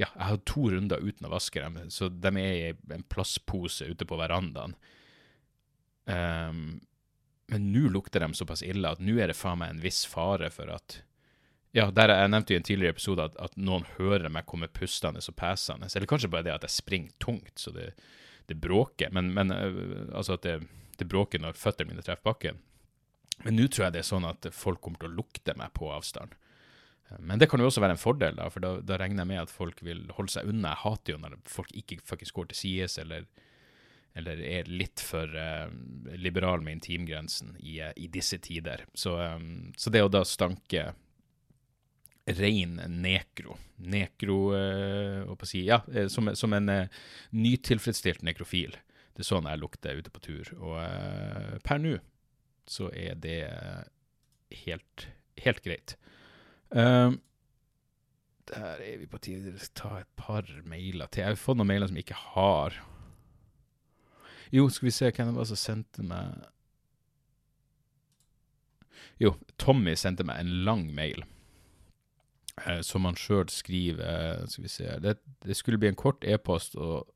Ja, 0.00 0.08
jeg 0.14 0.26
har 0.30 0.38
to 0.48 0.70
runder 0.72 1.02
uten 1.02 1.28
å 1.28 1.32
vaske 1.34 1.60
dem, 1.60 1.76
så 1.92 2.08
de 2.08 2.30
er 2.40 2.54
i 2.54 2.94
en 2.94 3.04
plastpose 3.12 3.84
ute 3.84 4.06
på 4.08 4.16
verandaen. 4.16 4.72
Um, 6.08 6.80
men 7.50 7.66
nå 7.74 7.90
lukter 7.92 8.22
de 8.22 8.32
såpass 8.34 8.62
ille 8.64 8.88
at 8.88 9.02
nå 9.02 9.18
er 9.20 9.30
det 9.30 9.36
faen 9.36 9.60
meg 9.60 9.74
en 9.74 9.82
viss 9.82 10.04
fare 10.08 10.48
for 10.54 10.70
at 10.72 11.02
ja, 11.76 11.86
der 11.94 12.10
jeg 12.10 12.30
nevnte 12.32 12.54
i 12.54 12.58
en 12.58 12.66
tidligere 12.66 12.96
episode 12.96 13.26
at, 13.28 13.36
at 13.38 13.52
noen 13.60 13.84
hører 13.98 14.32
meg 14.32 14.48
komme 14.50 14.70
pustende 14.74 15.22
og 15.22 15.36
pesende. 15.38 15.86
Eller 15.94 16.10
kanskje 16.10 16.30
bare 16.32 16.48
det 16.48 16.56
at 16.56 16.66
jeg 16.66 16.80
springer 16.80 17.12
tungt, 17.22 17.52
så 17.62 17.70
det, 17.74 17.92
det 18.50 18.56
bråker. 18.58 19.12
Men, 19.14 19.30
men 19.36 19.54
uh, 19.54 20.08
altså 20.16 20.38
at 20.38 20.46
det, 20.46 20.56
det, 20.98 21.06
bråker 21.10 21.42
når 21.42 21.58
føttene 21.58 21.92
mine 21.92 22.06
treffer 22.06 22.26
bakken. 22.26 22.58
Men 23.44 23.56
nå 23.56 23.68
tror 23.68 23.86
jeg 23.86 23.94
det 23.94 24.02
er 24.02 24.10
sånn 24.10 24.26
at 24.26 24.50
folk 24.54 24.82
kommer 24.82 25.02
til 25.02 25.12
å 25.12 25.18
lukte 25.20 25.54
meg 25.58 25.70
på 25.76 25.92
avstand. 25.94 26.34
Uh, 27.10 27.18
men 27.18 27.42
det 27.42 27.50
kan 27.50 27.60
jo 27.60 27.68
også 27.70 27.82
være 27.82 27.98
en 27.98 28.02
fordel, 28.02 28.38
da, 28.38 28.48
for 28.52 28.64
da, 28.64 28.74
da, 28.86 28.98
regner 29.00 29.24
jeg 29.24 29.32
med 29.32 29.42
at 29.44 29.52
folk 29.52 29.82
vil 29.86 30.06
holde 30.16 30.34
seg 30.36 30.50
unna. 30.50 30.74
Jeg 30.74 30.84
hater 30.84 31.16
jo 31.16 31.22
når 31.22 31.38
folk 31.50 31.72
ikke 31.76 32.00
faktisk 32.06 32.38
går 32.38 32.50
til 32.50 32.60
sides, 32.62 32.98
eller, 33.02 33.28
eller 34.18 34.42
er 34.46 34.70
litt 34.70 35.02
for 35.04 35.36
uh, 35.36 35.68
liberal 36.16 36.64
med 36.64 36.78
intimgrensen 36.78 37.56
i, 37.60 37.78
i 37.80 38.10
disse 38.12 38.40
tider. 38.42 38.86
Så, 38.94 39.16
um, 39.18 39.70
så 39.76 39.92
det 39.92 40.04
å 40.06 40.12
da 40.12 40.24
stanke 40.28 40.90
rein 42.30 42.76
nekro. 43.00 43.56
Nekro 43.76 44.38
uh, 44.54 45.46
si, 45.48 45.64
Ja, 45.66 45.82
som, 46.08 46.30
som 46.36 46.52
en 46.54 46.68
uh, 46.68 47.02
nytilfredsstilt 47.30 48.22
nekrofil. 48.26 48.76
Det 49.16 49.24
er 49.24 49.28
sånn 49.32 49.48
jeg 49.50 49.60
lukter 49.60 49.98
ute 49.98 50.12
på 50.12 50.22
tur. 50.24 50.52
Og 50.60 50.76
uh, 50.78 51.56
per 51.66 51.82
nå 51.82 51.96
så 52.70 52.86
er 52.94 53.16
det 53.18 53.40
helt, 54.62 55.08
helt 55.42 55.64
greit. 55.64 55.96
Uh, 56.70 57.16
der 58.50 58.82
er 58.82 58.98
vi 58.98 59.06
på 59.10 59.18
tide 59.22 59.52
til 59.52 59.58
å 59.58 59.74
ta 59.78 59.90
et 60.00 60.10
par 60.18 60.46
mailer 60.66 61.10
til. 61.10 61.22
Jeg 61.22 61.34
har 61.34 61.38
fått 61.38 61.58
noen 61.60 61.70
mailer 61.70 61.90
som 61.90 61.98
jeg 61.98 62.08
ikke 62.08 62.22
har. 62.34 62.78
Jo, 64.50 64.66
skal 64.68 64.88
vi 64.88 64.94
se 64.94 65.10
hvem 65.10 65.30
det 65.30 65.36
var 65.36 65.46
som 65.50 65.60
sendte 65.60 66.02
meg 66.02 66.48
Jo, 69.20 69.34
Tommy 69.60 69.94
sendte 70.00 70.24
meg 70.26 70.40
en 70.40 70.50
lang 70.66 70.88
mail 70.96 71.22
eh, 72.64 72.80
som 72.82 73.06
han 73.06 73.18
sjøl 73.20 73.46
skriver 73.52 74.02
eh, 74.02 74.48
Skal 74.50 74.66
vi 74.66 74.72
se 74.72 74.96
det, 75.04 75.18
det, 75.44 75.56
skulle 75.58 75.78
bli 75.78 75.92
en 75.92 75.98
kort 75.98 76.24
e-post, 76.24 76.74
og 76.74 77.06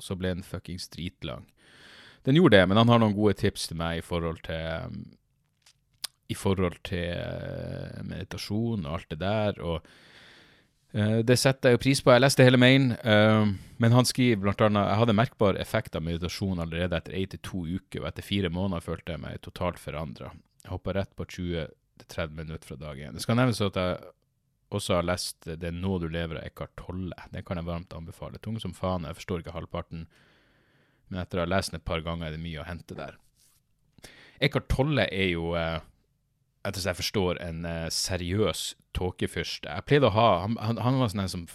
så 0.00 0.16
ble 0.16 0.32
den 0.32 0.46
fuckings 0.46 0.88
dritlang. 0.88 1.46
Den 2.24 2.36
gjorde 2.40 2.56
det, 2.56 2.66
men 2.68 2.80
han 2.80 2.88
har 2.88 3.00
noen 3.02 3.14
gode 3.16 3.36
tips 3.38 3.68
til 3.68 3.78
meg 3.80 4.00
i 4.00 4.04
forhold 4.04 4.40
til 4.48 4.96
I 6.30 6.36
forhold 6.38 6.78
til 6.86 7.10
eh, 7.10 8.00
meditasjon 8.06 8.86
og 8.86 8.94
alt 8.98 9.10
det 9.10 9.20
der. 9.24 9.60
og 9.60 9.90
Uh, 10.90 11.20
det 11.22 11.36
setter 11.38 11.70
jeg 11.70 11.76
jo 11.76 11.82
pris 11.84 12.00
på. 12.02 12.10
Jeg 12.10 12.22
leste 12.24 12.42
hele 12.42 12.58
mailen, 12.58 12.96
uh, 13.06 13.46
men 13.78 13.92
han 13.94 14.08
skriver 14.08 14.50
annet 14.50 14.88
jeg 14.88 14.98
hadde 14.98 15.14
merkbar 15.14 15.58
effekt 15.62 15.94
av 15.94 16.02
meditasjon 16.02 16.58
allerede 16.64 16.98
etter 16.98 17.14
én 17.14 17.30
til 17.30 17.40
to 17.46 17.60
uker, 17.62 18.00
og 18.02 18.08
etter 18.08 18.26
fire 18.26 18.50
måneder 18.50 18.82
følte 18.82 19.14
jeg 19.14 19.22
meg 19.22 19.38
totalt 19.44 19.78
forandra. 19.78 20.32
Jeg 20.64 20.72
hoppa 20.72 20.96
rett 20.96 21.12
på 21.14 21.28
20-30 21.30 22.34
minutter 22.34 22.72
fra 22.72 22.80
dag 22.80 23.04
én. 23.06 23.14
Det 23.14 23.22
skal 23.22 23.38
nevnes 23.38 23.62
at 23.62 23.78
jeg 23.78 24.00
også 24.70 24.98
har 24.98 25.06
lest 25.06 25.46
'Det 25.46 25.64
er 25.64 25.72
nå 25.72 25.98
du 25.98 26.08
lever' 26.08 26.38
av 26.38 26.46
Eckhart 26.46 26.76
Tolle. 26.76 27.14
Den 27.32 27.44
kan 27.44 27.56
jeg 27.56 27.66
varmt 27.66 27.94
anbefale. 27.94 28.38
Tung 28.38 28.58
som 28.60 28.74
faen, 28.74 29.04
jeg 29.04 29.14
forstår 29.14 29.38
ikke 29.40 29.54
halvparten, 29.54 30.06
men 31.08 31.20
etter 31.20 31.38
å 31.38 31.40
ha 31.40 31.46
lest 31.46 31.70
den 31.70 31.80
et 31.80 31.84
par 31.84 32.00
ganger 32.00 32.26
er 32.26 32.30
det 32.30 32.40
mye 32.42 32.60
å 32.62 32.66
hente 32.66 32.94
der. 32.94 33.16
Eckhart 34.40 34.68
Tolle 34.68 35.08
er 35.12 35.30
jo, 35.30 35.54
eh, 35.54 35.80
etter 36.64 36.80
som 36.80 36.90
jeg 36.90 37.00
forstår, 37.00 37.40
en 37.42 37.66
uh, 37.66 37.90
seriøs 37.94 38.64
tåkefyrste. 38.96 39.70
Jeg 39.70 39.86
pleide 39.88 40.10
å 40.10 40.16
ha 40.16 40.30
Han, 40.44 40.58
han, 40.60 40.80
han 40.84 40.98
var 41.00 41.12
sånn 41.12 41.24
en 41.24 41.32
som 41.34 41.46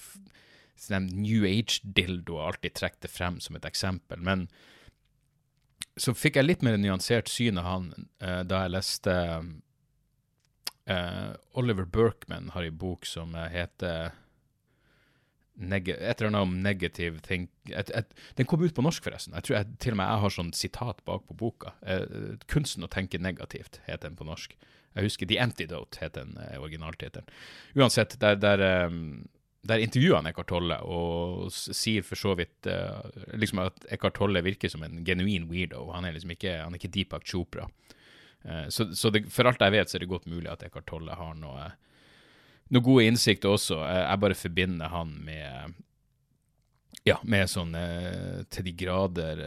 sånn 0.80 1.10
New 1.16 1.46
Age-dildo 1.48 2.40
alltid 2.44 2.76
trekte 2.76 3.12
frem 3.12 3.40
som 3.44 3.56
et 3.56 3.68
eksempel. 3.68 4.20
Men 4.20 4.48
så 5.98 6.12
fikk 6.16 6.40
jeg 6.40 6.48
litt 6.48 6.66
mer 6.66 6.76
nyansert 6.82 7.32
syn 7.32 7.62
av 7.62 7.70
han 7.70 7.94
uh, 8.24 8.42
da 8.48 8.66
jeg 8.66 8.76
leste 8.78 9.20
Uh, 10.86 11.34
Oliver 11.58 11.88
Berkman 11.90 12.52
har 12.54 12.62
en 12.62 12.76
bok 12.78 13.08
som 13.10 13.32
heter 13.50 14.12
et 15.58 15.88
eller 15.88 16.28
annet 16.28 16.42
om 16.42 16.62
negative 16.62 17.20
think 17.24 17.50
et, 17.70 17.90
et, 17.90 18.14
Den 18.36 18.46
kom 18.46 18.62
ut 18.62 18.76
på 18.76 18.84
norsk, 18.84 19.04
forresten. 19.04 19.34
Jeg 19.34 19.44
tror 19.44 19.58
jeg, 19.58 19.68
til 19.80 19.96
og 19.96 19.98
med 19.98 20.10
jeg 20.10 20.22
har 20.22 20.34
sånn 20.36 20.54
sitat 20.54 21.04
bak 21.06 21.28
på 21.28 21.34
boka. 21.34 21.74
Eh, 21.82 22.38
'Kunsten 22.48 22.84
å 22.84 22.92
tenke 22.92 23.18
negativt' 23.18 23.80
heter 23.88 24.10
den 24.10 24.18
på 24.18 24.28
norsk. 24.28 24.56
Jeg 24.96 25.10
husker 25.10 25.30
'The 25.30 25.40
Antidote' 25.44 26.02
heter 26.02 26.26
den 26.26 26.38
uh, 26.40 26.58
originaltittelen. 26.64 27.28
Uansett, 27.76 28.18
der, 28.20 28.40
der, 28.40 28.86
um, 28.88 29.28
der 29.68 29.84
intervjuer 29.84 30.22
han 30.22 30.30
Eckhart 30.32 30.50
Tolle 30.54 30.80
og 30.84 31.52
sier 31.52 32.06
for 32.06 32.20
så 32.20 32.36
vidt 32.40 32.68
liksom 33.34 33.64
at 33.66 33.88
Eckhart 33.92 34.16
Tolle 34.20 34.44
virker 34.46 34.70
som 34.70 34.84
en 34.86 35.04
genuin 35.06 35.50
weirdo. 35.50 35.88
Han 35.92 36.06
er 36.06 36.16
liksom 36.16 36.36
ikke, 36.36 36.60
han 36.62 36.74
er 36.74 36.80
ikke 36.80 36.94
Deepak 36.94 37.26
Chopra. 37.26 37.68
Eh, 38.46 38.68
så, 38.70 38.96
så 38.96 39.10
det, 39.10 39.26
for 39.34 39.48
alt 39.50 39.62
jeg 39.62 39.74
vet, 39.74 39.90
så 39.90 39.98
er 39.98 40.06
det 40.06 40.12
godt 40.12 40.30
mulig 40.30 40.52
at 40.52 40.64
Eckhart 40.66 40.88
Tolle 40.90 41.18
har 41.18 41.34
noe, 41.40 41.70
noe 42.74 42.86
gode 42.86 43.08
innsikt 43.10 43.48
også. 43.50 43.80
Eh, 43.88 44.04
jeg 44.04 44.22
bare 44.22 44.38
forbinder 44.38 44.94
han 44.94 45.16
med 45.26 45.82
ja, 47.06 47.20
med 47.22 47.50
sånn 47.50 47.76
eh, 47.78 48.46
til 48.54 48.66
de 48.66 48.74
grader 48.78 49.42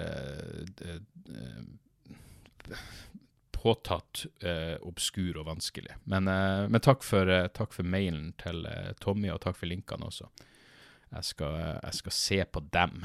påtatt 3.59 4.25
obskur 4.87 5.41
og 5.41 5.49
vanskelig. 5.49 5.97
Men, 6.07 6.31
men 6.71 6.83
takk, 6.85 7.03
for, 7.03 7.27
takk, 7.55 7.75
for, 7.75 7.83
mailen 7.83 8.31
til 8.39 8.63
Tommy, 9.03 9.33
og 9.35 9.41
takk 9.43 9.59
for 9.59 9.71
linkene 9.71 10.07
også. 10.07 10.29
Jeg 11.11 11.27
skal, 11.27 11.57
jeg 11.83 11.99
skal 11.99 12.15
se 12.15 12.39
på 12.55 12.63
dem. 12.73 13.03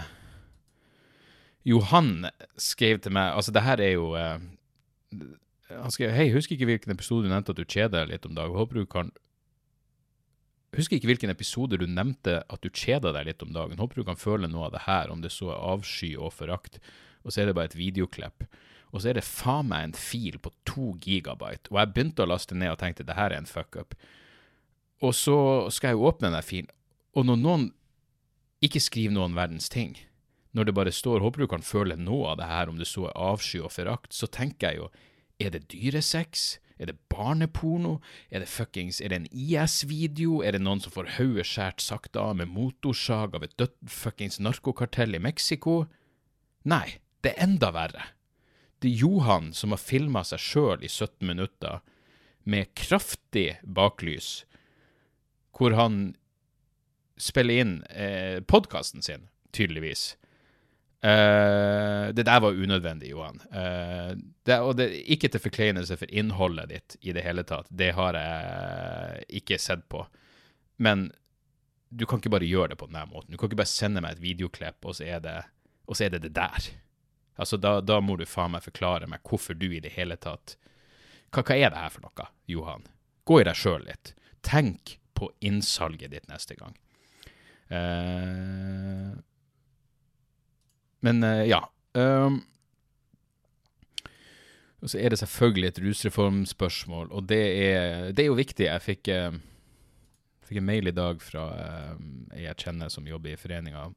Johan 1.65 2.27
skrev 2.59 3.01
til 3.01 3.15
meg 3.15 3.33
Altså, 3.33 3.53
det 3.55 3.63
her 3.63 3.81
er 3.81 3.93
jo 3.95 4.11
han 5.71 5.93
skrev 5.93 6.13
hei, 6.13 6.29
husker 6.33 6.57
ikke 6.57 6.67
hvilken 6.69 6.93
episode 6.93 7.27
du 7.27 7.31
nevnte 7.31 7.53
at 7.53 7.59
du 7.59 7.65
kjeder 7.65 8.03
deg 8.03 8.13
litt 8.13 8.27
om 8.27 8.35
dagen. 8.37 8.57
Håper 8.57 8.81
du 8.81 8.89
kan 8.89 9.13
Husker 10.73 10.97
ikke 10.97 11.11
hvilken 11.11 11.29
episode 11.29 11.77
du 11.77 11.85
nevnte 11.85 12.39
at 12.49 12.63
du 12.65 12.71
kjeder 12.73 13.13
deg 13.13 13.27
litt 13.27 13.43
om 13.45 13.51
dagen. 13.53 13.77
Håper 13.77 14.01
du 14.01 14.07
kan 14.07 14.17
føle 14.17 14.49
noe 14.49 14.65
av 14.67 14.71
det 14.73 14.87
her, 14.87 15.11
om 15.13 15.21
det 15.21 15.29
så 15.29 15.51
er 15.53 15.65
avsky 15.69 16.15
og 16.17 16.33
forakt. 16.33 16.79
Og 17.21 17.29
så 17.29 17.43
er 17.43 17.49
det 17.49 17.53
bare 17.59 17.69
et 17.69 17.77
videoklipp. 17.77 18.47
Og 18.93 19.01
så 19.01 19.09
er 19.09 19.17
det 19.17 19.25
faen 19.25 19.71
meg 19.71 19.87
en 19.87 19.95
fil 19.97 20.37
på 20.37 20.51
to 20.69 20.93
gigabyte. 21.01 21.71
Og 21.73 21.79
jeg 21.81 21.93
begynte 21.93 22.25
å 22.25 22.29
laste 22.29 22.55
ned 22.55 22.75
og 22.75 22.79
tenkte 22.81 23.05
det 23.07 23.17
her 23.17 23.33
er 23.33 23.41
en 23.41 23.49
fuckup. 23.49 23.95
Og 25.03 25.15
så 25.17 25.37
skal 25.73 25.91
jeg 25.91 25.99
jo 25.99 26.09
åpne 26.11 26.31
den 26.31 26.45
filen, 26.45 26.69
og 27.13 27.25
når 27.27 27.39
noen 27.41 27.65
ikke 28.63 28.79
skriver 28.81 29.13
noen 29.17 29.35
verdens 29.35 29.67
ting, 29.69 29.97
når 30.53 30.69
det 30.69 30.75
bare 30.77 30.91
står 30.91 31.19
'håper 31.19 31.41
du 31.41 31.47
kan 31.47 31.61
føle 31.61 31.95
noe 31.97 32.31
av 32.31 32.37
det 32.37 32.45
her', 32.45 32.69
om 32.69 32.77
det 32.77 32.87
så 32.87 33.09
er 33.09 33.17
avsky 33.17 33.59
og 33.59 33.71
forakt, 33.71 34.13
så 34.13 34.27
tenker 34.27 34.69
jeg 34.69 34.77
jo 34.77 34.89
er 35.39 35.49
det 35.49 35.71
dyresex? 35.71 36.59
Er 36.79 36.85
det 36.85 36.99
barneporno? 37.09 37.99
Er 38.31 38.39
det 38.39 38.47
fuckings 38.47 39.01
Er 39.01 39.09
det 39.09 39.15
en 39.15 39.27
IS-video? 39.31 40.41
Er 40.41 40.51
det 40.51 40.61
noen 40.61 40.81
som 40.81 40.91
får 40.91 41.17
hodet 41.17 41.45
skåret 41.45 41.81
sakte 41.81 42.19
av 42.19 42.35
med 42.35 42.47
motorsag 42.47 43.35
av 43.35 43.43
et 43.43 43.57
dødt 43.57 43.77
fuckings 43.87 44.39
narkokartell 44.39 45.15
i 45.15 45.19
Mexico? 45.19 45.85
Nei, 46.65 46.99
det 47.23 47.33
er 47.35 47.43
enda 47.43 47.71
verre. 47.71 48.03
Johan 48.89 49.51
som 49.53 49.71
har 49.75 49.81
filma 49.81 50.23
seg 50.27 50.41
sjøl 50.41 50.83
i 50.83 50.89
17 50.89 51.23
minutter 51.27 51.79
med 52.43 52.73
kraftig 52.75 53.59
baklys, 53.63 54.43
hvor 55.55 55.75
han 55.77 56.15
spiller 57.17 57.61
inn 57.63 57.73
eh, 57.93 58.41
podkasten 58.43 59.05
sin, 59.05 59.29
tydeligvis. 59.55 60.13
Uh, 61.03 62.15
det 62.15 62.23
der 62.23 62.39
var 62.39 62.55
unødvendig, 62.55 63.09
Johan. 63.11 63.41
Uh, 63.51 64.15
det, 64.47 64.55
og 64.63 64.77
det, 64.79 64.85
ikke 65.11 65.27
til 65.27 65.41
forkleinelse 65.43 65.97
for 65.99 66.07
innholdet 66.07 66.69
ditt 66.71 66.95
i 67.03 67.11
det 67.15 67.25
hele 67.25 67.43
tatt. 67.43 67.67
Det 67.67 67.89
har 67.97 68.15
jeg 68.15 69.25
ikke 69.41 69.59
sett 69.59 69.83
på. 69.91 70.05
Men 70.79 71.09
du 71.91 72.05
kan 72.07 72.21
ikke 72.21 72.31
bare 72.31 72.47
gjøre 72.47 72.71
det 72.71 72.79
på 72.79 72.87
denne 72.87 73.03
måten. 73.11 73.33
Du 73.33 73.37
kan 73.37 73.51
ikke 73.51 73.59
bare 73.59 73.73
sende 73.73 74.03
meg 74.03 74.15
et 74.15 74.23
videoklipp, 74.23 74.79
og 74.87 74.95
så 74.95 75.09
er 75.11 75.19
det, 75.25 75.35
og 75.91 75.99
så 75.99 76.07
er 76.07 76.15
det, 76.15 76.23
det 76.23 76.33
der. 76.39 76.71
Altså, 77.35 77.57
da, 77.57 77.79
da, 77.81 77.99
må 78.01 78.17
du 78.19 78.25
faen 78.29 78.53
meg 78.53 78.65
forklare 78.65 79.09
meg 79.09 79.23
hvorfor 79.25 79.57
du 79.57 79.71
i 79.73 79.81
det 79.81 79.95
hele 79.95 80.17
tatt 80.21 80.55
Hva, 81.33 81.41
hva 81.41 81.55
er 81.57 81.71
det 81.73 81.81
her 81.81 81.93
for 81.93 82.05
noe, 82.05 82.27
Johan? 82.45 82.85
Gå 83.25 83.39
i 83.41 83.45
deg 83.47 83.57
sjøl 83.57 83.87
litt. 83.87 84.13
Tenk 84.45 84.97
på 85.17 85.31
innsalget 85.41 86.11
ditt 86.13 86.27
neste 86.29 86.57
gang. 86.59 86.75
Uh, 87.73 89.15
men 91.01 91.23
uh, 91.25 91.41
ja. 91.47 91.63
Um, 91.97 92.41
og 94.83 94.91
så 94.91 94.99
er 94.99 95.13
det 95.13 95.21
selvfølgelig 95.21 95.69
et 95.69 95.81
rusreformspørsmål, 95.85 97.07
og 97.15 97.29
det 97.31 97.41
er, 97.63 98.11
det 98.11 98.25
er 98.25 98.29
jo 98.29 98.37
viktig. 98.37 98.67
Jeg 98.67 98.83
fikk, 98.83 99.09
uh, 99.15 99.31
fikk, 100.43 100.59
en 100.59 100.67
mail 100.67 100.91
i 100.91 100.95
dag 100.95 101.23
fra 101.23 101.47
ei 102.35 102.43
jeg 102.43 102.59
kjenner 102.65 102.91
som 102.91 103.07
jobber 103.07 103.33
i 103.33 103.39
foreninga 103.39 103.87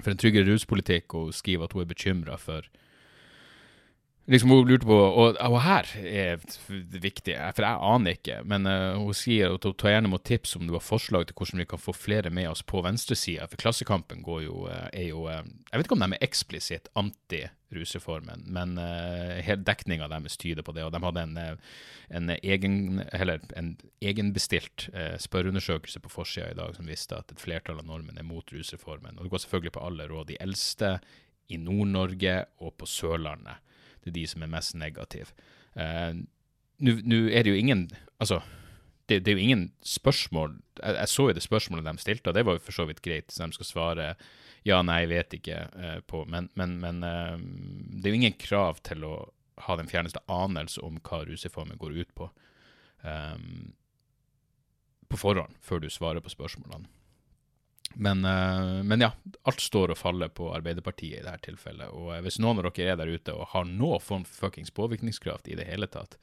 for 0.00 0.12
en 0.12 0.20
tryggere 0.20 0.48
ruspolitikk, 0.48 1.14
og 1.14 1.34
skriver 1.34 1.64
at 1.64 1.72
hun 1.72 1.84
er 1.84 1.90
bekymra 1.90 2.36
for 2.40 2.66
Liksom 4.26 4.50
Hun 4.50 4.68
lurte 4.68 4.86
på 4.88 4.96
Og, 4.96 5.36
og 5.36 5.58
her 5.66 5.88
er 6.00 6.38
det 6.40 7.00
viktig, 7.04 7.34
for 7.56 7.66
jeg 7.66 7.80
aner 7.92 8.16
ikke, 8.16 8.38
men 8.48 8.64
uh, 8.64 8.96
hun 8.96 9.16
sier 9.16 9.52
at 9.52 9.66
hun 9.68 9.74
tar 9.76 9.92
gjerne 9.92 10.08
mot 10.08 10.22
tips 10.24 10.54
om 10.56 10.64
du 10.64 10.72
har 10.72 10.84
forslag 10.84 11.26
til 11.28 11.36
hvordan 11.36 11.60
vi 11.60 11.66
kan 11.68 11.82
få 11.82 11.92
flere 11.92 12.32
med 12.32 12.48
oss 12.48 12.62
på 12.64 12.80
venstresida. 12.84 13.44
For 13.50 13.60
Klassekampen 13.60 14.22
går 14.24 14.46
jo, 14.46 14.62
uh, 14.64 14.86
er 14.96 15.10
jo 15.10 15.26
uh, 15.28 15.42
Jeg 15.44 15.76
vet 15.76 15.84
ikke 15.84 15.98
om 15.98 16.04
de 16.06 16.16
er 16.16 16.24
eksplisitt 16.24 16.88
anti-rusreformen, 16.96 18.46
men 18.56 18.78
uh, 18.80 19.52
dekninga 19.60 20.08
deres 20.08 20.40
tyder 20.40 20.64
på 20.64 20.72
det. 20.72 20.86
Og 20.86 20.94
de 20.94 21.02
hadde 21.04 21.26
en, 21.28 21.60
en, 22.16 22.32
egen, 22.38 23.02
eller 23.12 23.44
en 23.60 23.74
egenbestilt 24.00 24.88
spørreundersøkelse 25.20 26.00
på 26.00 26.12
forsida 26.12 26.48
i 26.48 26.56
dag 26.56 26.72
som 26.78 26.88
viste 26.88 27.18
at 27.18 27.34
et 27.34 27.44
flertall 27.44 27.82
av 27.82 27.90
nordmenn 27.90 28.22
er 28.22 28.28
mot 28.28 28.56
rusreformen. 28.56 29.18
Og 29.18 29.28
det 29.28 29.34
går 29.36 29.44
selvfølgelig 29.44 29.76
på 29.76 29.84
alle 29.84 30.08
råd. 30.08 30.30
De 30.32 30.40
eldste 30.40 30.96
i 31.52 31.60
Nord-Norge 31.60 32.40
og 32.64 32.72
på 32.80 32.88
Sørlandet 32.88 33.60
det 34.04 34.12
er 34.12 34.18
de 34.20 34.26
som 34.30 34.44
er 34.44 34.52
mest 34.52 34.76
negative. 34.78 35.32
Uh, 35.74 36.24
Nå 36.84 37.18
er 37.30 37.44
det 37.46 37.52
jo 37.52 37.58
ingen 37.58 37.84
Altså, 38.18 38.40
det, 39.08 39.20
det, 39.24 39.30
er 39.30 39.36
jo 39.36 39.44
ingen 39.44 39.64
spørsmål 39.86 40.56
jeg, 40.80 40.94
jeg, 40.96 41.08
så 41.08 41.28
jo 41.28 41.34
det 41.36 41.42
spørsmålet 41.44 41.86
de 41.86 42.02
stilte, 42.02 42.30
og 42.30 42.34
det 42.34 42.42
var 42.46 42.56
jo 42.56 42.64
for 42.64 42.74
så 42.74 42.86
vidt 42.88 43.02
greit, 43.02 43.30
så 43.30 43.46
de 43.46 43.54
skal 43.54 43.68
svare 43.68 44.08
ja, 44.64 44.80
nei, 44.82 45.02
jeg 45.04 45.10
vet 45.10 45.36
ikke 45.38 45.58
uh, 45.76 45.98
på. 46.08 46.24
Men, 46.30 46.48
men, 46.58 46.78
men 46.80 47.02
uh, 47.04 47.36
det 47.36 48.08
er 48.08 48.14
jo 48.14 48.20
ingen 48.22 48.38
krav 48.40 48.80
til 48.86 49.04
å 49.04 49.14
ha 49.66 49.76
den 49.78 49.90
fjerneste 49.90 50.22
anelse 50.32 50.82
om 50.82 50.96
hva 51.04 51.20
rusreformen 51.28 51.78
går 51.78 51.98
ut 52.00 52.14
på. 52.16 52.30
Um, 53.04 53.74
på 55.12 55.20
forhånd, 55.20 55.52
før 55.62 55.84
du 55.84 55.90
svarer 55.92 56.24
på 56.24 56.32
spørsmålene. 56.32 56.88
Men, 57.94 58.24
uh, 58.24 58.82
men, 58.82 59.00
ja, 59.00 59.12
alt 59.42 59.60
står 59.60 59.92
og 59.94 59.98
faller 59.98 60.32
på 60.34 60.48
Arbeiderpartiet 60.54 61.20
i 61.20 61.24
dette 61.24 61.50
tilfellet. 61.50 61.92
Og 61.94 62.10
uh, 62.10 62.20
hvis 62.24 62.40
noen 62.42 62.58
av 62.58 62.70
dere 62.70 62.94
er 62.94 62.98
der 62.98 63.12
ute 63.12 63.34
og 63.36 63.52
har 63.52 63.68
noe 63.68 64.00
form 64.02 64.24
for 64.26 64.48
fuckings 64.48 64.74
påvirkningskraft 64.74 65.48
i 65.48 65.58
det 65.58 65.68
hele 65.68 65.86
tatt 65.90 66.18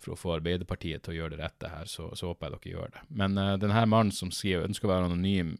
for 0.00 0.14
å 0.14 0.18
få 0.18 0.34
Arbeiderpartiet 0.38 1.04
til 1.04 1.14
å 1.14 1.18
gjøre 1.18 1.36
det 1.36 1.44
rette 1.44 1.70
her, 1.70 1.90
så, 1.90 2.08
så 2.16 2.30
håper 2.32 2.48
jeg 2.48 2.56
dere 2.56 2.74
gjør 2.74 2.94
det. 2.96 3.04
Men 3.22 3.38
uh, 3.38 3.56
denne 3.60 3.84
mannen 3.86 4.14
som 4.16 4.32
skriver, 4.34 4.66
ønsker 4.68 4.88
å 4.88 4.94
være 4.94 5.10
anonym 5.12 5.58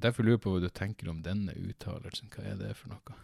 Derfor 0.00 0.24
lurer 0.24 0.38
jeg 0.38 0.42
på 0.44 0.52
hva 0.54 0.60
du 0.62 0.70
tenker 0.72 1.08
om 1.10 1.18
denne 1.22 1.52
uttalelsen. 1.60 2.30
Hva 2.32 2.44
er 2.48 2.56
det 2.58 2.70
for 2.78 2.94
noe? 2.94 3.16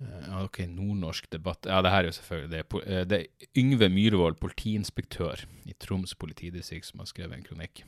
Eh, 0.00 0.44
ok, 0.44 0.58
nordnorsk 0.68 1.30
debatt. 1.32 1.64
Ja, 1.64 1.80
det 1.82 1.90
her 1.90 2.04
er 2.04 2.10
jo 2.10 2.16
selvfølgelig 2.18 2.50
det. 2.52 2.80
Eh, 2.86 3.04
det 3.08 3.18
er 3.20 3.52
Yngve 3.56 3.88
Myhrvold, 3.88 4.40
politiinspektør 4.40 5.46
i 5.64 5.72
Troms 5.80 6.14
politidistrikt, 6.14 6.86
som 6.86 7.00
har 7.00 7.08
skrevet 7.08 7.38
en 7.38 7.46
kronikk. 7.46 7.84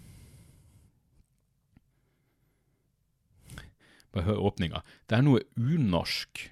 Bare 4.12 4.24
hør 4.24 4.40
åpninga. 4.48 4.80
Det 5.06 5.18
er 5.18 5.26
noe 5.26 5.42
unorsk 5.60 6.46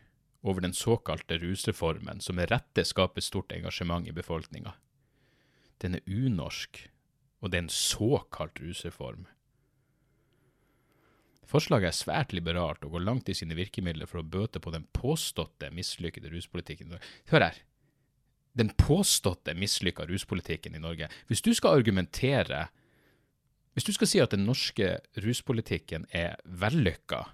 over 0.46 0.60
den 0.60 0.76
såkalte 0.76 1.38
rusreformen 1.40 2.20
som 2.20 2.36
med 2.36 2.50
rette 2.52 2.84
skaper 2.84 3.24
stort 3.24 3.54
engasjement 3.56 4.06
i 4.06 4.12
befolkninga. 4.14 4.74
Den 5.80 5.96
er 5.96 6.04
unorsk, 6.04 6.84
og 7.40 7.50
det 7.50 7.58
er 7.58 7.64
en 7.64 7.72
såkalt 7.72 8.60
rusreform. 8.60 9.24
Forslaget 11.46 11.92
er 11.92 11.94
svært 11.94 12.34
liberalt 12.34 12.82
og 12.84 12.96
går 12.96 13.04
langt 13.06 13.30
i 13.30 13.36
sine 13.38 13.54
virkemidler 13.54 14.08
for 14.10 14.20
å 14.20 14.26
bøte 14.26 14.60
på 14.62 14.72
den 14.74 14.86
påståtte 14.96 15.70
mislykkede 15.74 16.32
ruspolitikken. 16.32 16.96
Hør 17.30 17.48
her. 17.48 17.60
Den 18.56 18.72
påståtte 18.80 19.54
mislykka 19.54 20.08
ruspolitikken 20.08 20.74
i 20.74 20.82
Norge. 20.82 21.10
Hvis 21.28 21.44
du 21.44 21.52
skal 21.54 21.78
argumentere 21.78 22.68
Hvis 23.76 23.84
du 23.84 23.92
skal 23.92 24.08
si 24.08 24.20
at 24.24 24.32
den 24.32 24.46
norske 24.48 24.86
ruspolitikken 25.20 26.06
er 26.08 26.38
vellykka, 26.48 27.26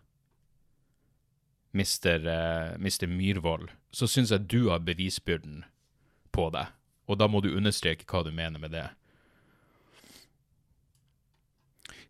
mister, 1.73 2.19
Uh, 2.19 2.79
mister 2.83 3.07
Myhrvold, 3.07 3.69
så 3.93 4.09
syns 4.11 4.33
jeg 4.33 4.49
du 4.51 4.69
har 4.69 4.83
bevisbyrden 4.83 5.63
på 6.33 6.51
det. 6.51 6.67
Og 7.07 7.19
da 7.19 7.29
må 7.29 7.41
du 7.41 7.55
understreke 7.55 8.05
hva 8.11 8.25
du 8.27 8.33
mener 8.35 8.59
med 8.59 8.75
det. 8.75 8.89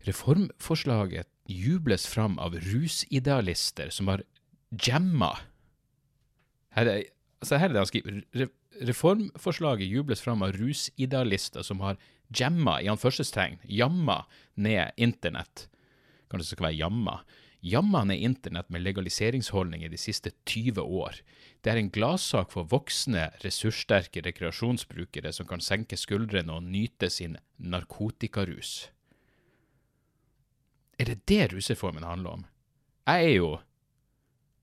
Reformforslaget 0.07 1.29
jubles 1.49 2.05
fram 2.07 2.37
av 2.39 2.55
rusidealister 2.55 3.89
som 3.91 4.11
har 4.11 4.23
jamma 4.83 5.35
her 6.73 6.89
er, 6.89 7.05
altså 7.43 7.59
her 7.61 7.69
er 7.69 7.75
det 7.75 7.83
han 7.83 7.89
skriver. 7.89 8.49
Reformforslaget 8.89 9.91
jubles 9.91 10.23
fram 10.23 10.43
av 10.45 10.55
rusidealister 10.57 11.65
som 11.65 11.83
har 11.85 11.99
jamma, 12.33 12.79
i 12.81 12.89
anførselstegn, 12.89 13.59
jamma 13.69 14.23
ned 14.55 14.97
internett. 14.97 15.67
Kanskje 16.31 16.47
det 16.47 16.51
skal 16.55 16.69
være 16.69 16.79
jamma. 16.81 17.19
Jamma 17.63 18.01
ned 18.09 18.23
internett 18.25 18.71
med 18.73 18.83
legaliseringsholdninger 18.83 19.91
de 19.93 19.99
siste 20.01 20.33
20 20.49 20.81
år. 20.81 21.21
Det 21.63 21.71
er 21.71 21.79
en 21.79 21.93
gladsak 21.93 22.51
for 22.51 22.67
voksne, 22.67 23.29
ressurssterke 23.45 24.25
rekreasjonsbrukere 24.25 25.31
som 25.31 25.47
kan 25.47 25.63
senke 25.63 25.99
skuldrene 25.99 26.57
og 26.57 26.65
nyte 26.65 27.07
sin 27.13 27.37
narkotikarus. 27.61 28.89
Er 30.99 31.09
det 31.09 31.25
det 31.25 31.53
rusreformen 31.53 32.03
handler 32.03 32.29
om? 32.29 32.45
Jeg 33.07 33.25
er 33.25 33.35
jo 33.35 33.49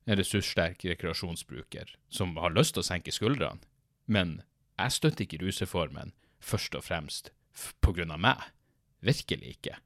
en 0.06 0.18
ressurssterk 0.18 0.84
rekreasjonsbruker 0.84 1.92
som 2.08 2.36
har 2.40 2.54
lyst 2.54 2.74
til 2.74 2.84
å 2.84 2.86
senke 2.86 3.14
skuldrene, 3.14 3.60
men 4.06 4.40
jeg 4.78 4.96
støtter 4.96 5.26
ikke 5.26 5.42
rusreformen 5.44 6.14
først 6.40 6.74
og 6.78 6.86
fremst 6.86 7.30
på 7.84 7.92
grunn 7.96 8.14
av 8.14 8.22
meg. 8.22 8.42
Virkelig 9.04 9.56
ikke. 9.56 9.76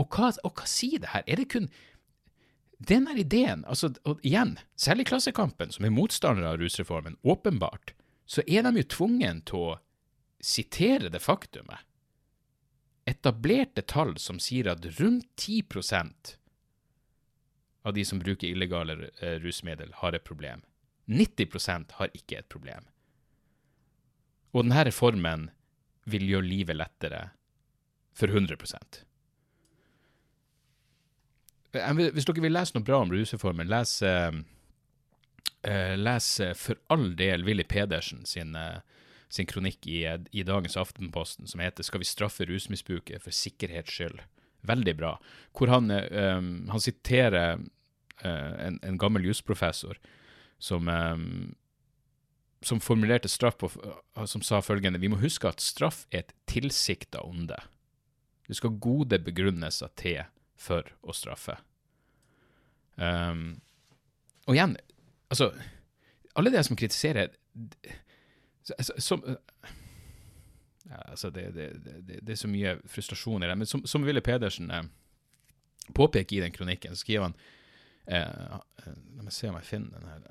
Og 0.00 0.08
hva, 0.14 0.32
og 0.42 0.58
hva 0.58 0.66
sier 0.68 1.02
det 1.02 1.12
her? 1.12 1.24
Er 1.26 1.42
det 1.42 1.50
kun 1.52 1.70
Den 2.82 3.04
der 3.06 3.14
ideen, 3.14 3.60
altså, 3.70 3.92
og 4.02 4.18
igjen, 4.26 4.56
særlig 4.74 5.06
Klassekampen, 5.06 5.70
som 5.70 5.84
er 5.86 5.92
motstandere 5.94 6.48
av 6.50 6.56
rusreformen, 6.58 7.14
åpenbart, 7.22 7.92
så 8.26 8.42
er 8.48 8.64
de 8.66 8.80
jo 8.80 8.88
tvungen 8.90 9.38
til 9.46 9.58
å 9.68 9.76
sitere 10.42 11.12
det 11.14 11.20
faktumet 11.22 11.78
etablerte 13.08 13.82
tall 13.82 14.16
som 14.18 14.38
sier 14.42 14.70
at 14.70 14.86
rundt 15.00 15.26
10% 15.36 16.36
av 17.82 17.94
de 17.94 18.04
som 18.06 18.20
bruker 18.22 18.46
illegale 18.46 18.94
rusmidler, 19.42 19.90
har 19.94 20.14
et 20.14 20.24
problem. 20.24 20.62
90% 21.10 21.96
har 21.98 22.12
ikke 22.14 22.38
et 22.38 22.48
problem. 22.48 22.86
Og 24.52 24.66
denne 24.66 24.84
reformen 24.86 25.48
vil 26.04 26.28
gjøre 26.28 26.46
livet 26.46 26.78
lettere 26.78 27.22
for 28.18 28.28
100% 28.28 29.02
Hvis 31.72 32.26
dere 32.28 32.42
vil 32.44 32.52
lese 32.52 32.76
noe 32.76 32.84
bra 32.84 32.98
om 33.00 33.12
rusreformen, 33.14 33.70
les, 33.70 33.94
uh, 34.04 34.34
les 35.96 36.26
for 36.60 36.76
all 36.92 37.14
del 37.16 37.46
Willy 37.46 37.64
Pedersen 37.64 38.26
sin 38.28 38.52
sin 39.32 39.48
kronikk 39.48 39.86
i, 39.86 40.04
i 40.30 40.42
dagens 40.44 40.76
Aftenposten 40.76 41.46
som 41.48 41.60
heter 41.60 41.82
'Skal 41.82 42.00
vi 42.00 42.04
straffe 42.04 42.44
rusmisbruket 42.44 43.22
for 43.22 43.30
sikkerhets 43.30 43.90
skyld'? 43.90 44.20
Veldig 44.60 44.96
bra. 44.96 45.18
Hvor 45.52 45.66
han, 45.66 45.90
um, 45.90 46.68
han 46.68 46.80
siterer 46.80 47.58
uh, 48.24 48.66
en, 48.66 48.78
en, 48.82 48.98
gammel 48.98 49.24
jusprofessor 49.24 49.98
som, 50.58 50.88
um, 50.88 51.54
som 52.62 52.80
formulerte 52.80 53.28
straff 53.28 53.56
på, 53.58 53.70
uh, 54.16 54.24
som 54.24 54.42
sa 54.42 54.60
følgende 54.60 55.00
Vi 55.00 55.08
må 55.08 55.16
huske 55.16 55.48
at 55.48 55.60
straff 55.60 56.06
er 56.12 56.18
et 56.18 56.34
tilsikta 56.46 57.24
onde. 57.24 57.56
Det 58.46 58.56
skal 58.56 58.78
gode 58.78 59.18
begrunnelser 59.18 59.90
til 59.96 60.22
for 60.56 60.86
å 61.02 61.12
straffe. 61.12 61.56
Um, 62.96 63.60
og 64.46 64.54
igjen, 64.54 64.76
altså 65.32 65.54
Alle 66.36 66.50
de 66.52 66.62
som 66.64 66.76
kritiserer 66.76 67.32
som 68.98 69.24
ja, 70.88 70.98
altså 71.10 71.30
det, 71.30 71.50
det, 71.54 71.68
det, 71.84 72.18
det, 72.20 72.32
er 72.32 72.38
så 72.38 72.50
mye 72.50 72.76
frustrasjon 72.90 73.42
i 73.42 73.48
det. 73.48 73.56
Men 73.58 73.68
som, 73.68 73.84
som 73.86 74.04
Ville 74.06 74.22
Pedersen 74.24 74.70
eh, 74.70 74.84
påpeker 75.94 76.36
i 76.36 76.44
den 76.44 76.54
kronikken, 76.54 76.96
så 76.96 77.04
skriver 77.04 77.28
han 77.28 77.36
eh, 78.06 78.20
eh, 78.20 78.94
La 79.16 79.24
meg 79.24 79.34
se 79.34 79.50
om 79.50 79.58
jeg 79.60 79.68
finner 79.68 79.98
den 79.98 80.10
her. 80.10 80.30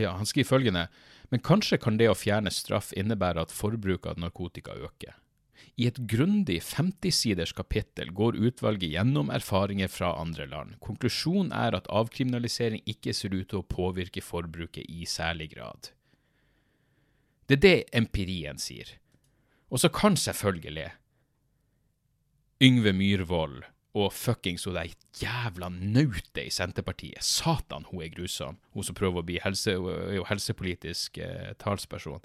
Ja, 0.00 0.14
Han 0.16 0.26
skriver 0.26 0.48
følgende 0.48 0.86
Men 1.28 1.42
kanskje 1.44 1.80
kan 1.82 1.98
det 1.98 2.08
å 2.08 2.18
fjerne 2.18 2.50
straff 2.54 2.94
innebære 2.96 3.44
at 3.44 3.54
forbruket 3.54 4.14
av 4.14 4.22
narkotika 4.22 4.74
øker. 4.78 5.18
I 5.76 5.86
et 5.90 5.98
grundig 6.08 6.58
50-siders 6.64 7.52
kapittel 7.54 8.10
går 8.16 8.38
utvalget 8.40 8.94
gjennom 8.96 9.30
erfaringer 9.30 9.92
fra 9.92 10.14
andre 10.18 10.46
land. 10.48 10.74
Konklusjonen 10.82 11.52
er 11.54 11.76
at 11.76 11.88
avkriminalisering 11.92 12.82
ikke 12.88 13.14
ser 13.14 13.36
ut 13.36 13.50
til 13.52 13.60
å 13.60 13.68
påvirke 13.68 14.24
forbruket 14.24 14.88
i 14.88 15.06
særlig 15.08 15.52
grad. 15.54 15.92
Det 17.50 17.56
er 17.58 17.62
det 17.64 17.78
empirien 17.98 18.60
sier. 18.62 18.92
Og 19.74 19.82
så 19.82 19.88
kan 19.90 20.14
selvfølgelig 20.18 20.92
Yngve 22.62 22.92
Myhrvold 22.94 23.64
og 23.98 24.12
fuckings 24.14 24.68
hun 24.68 24.76
der 24.76 24.92
jævla 25.18 25.66
nautet 25.72 26.44
i 26.44 26.52
Senterpartiet. 26.54 27.24
Satan, 27.26 27.88
hun 27.88 28.04
er 28.04 28.12
grusom. 28.14 28.60
Hun 28.70 28.86
som 28.86 28.94
prøver 28.94 29.18
å 29.18 29.26
bli 29.26 29.40
helse, 29.42 29.74
helsepolitisk 30.28 31.18
eh, 31.18 31.50
talsperson. 31.58 32.22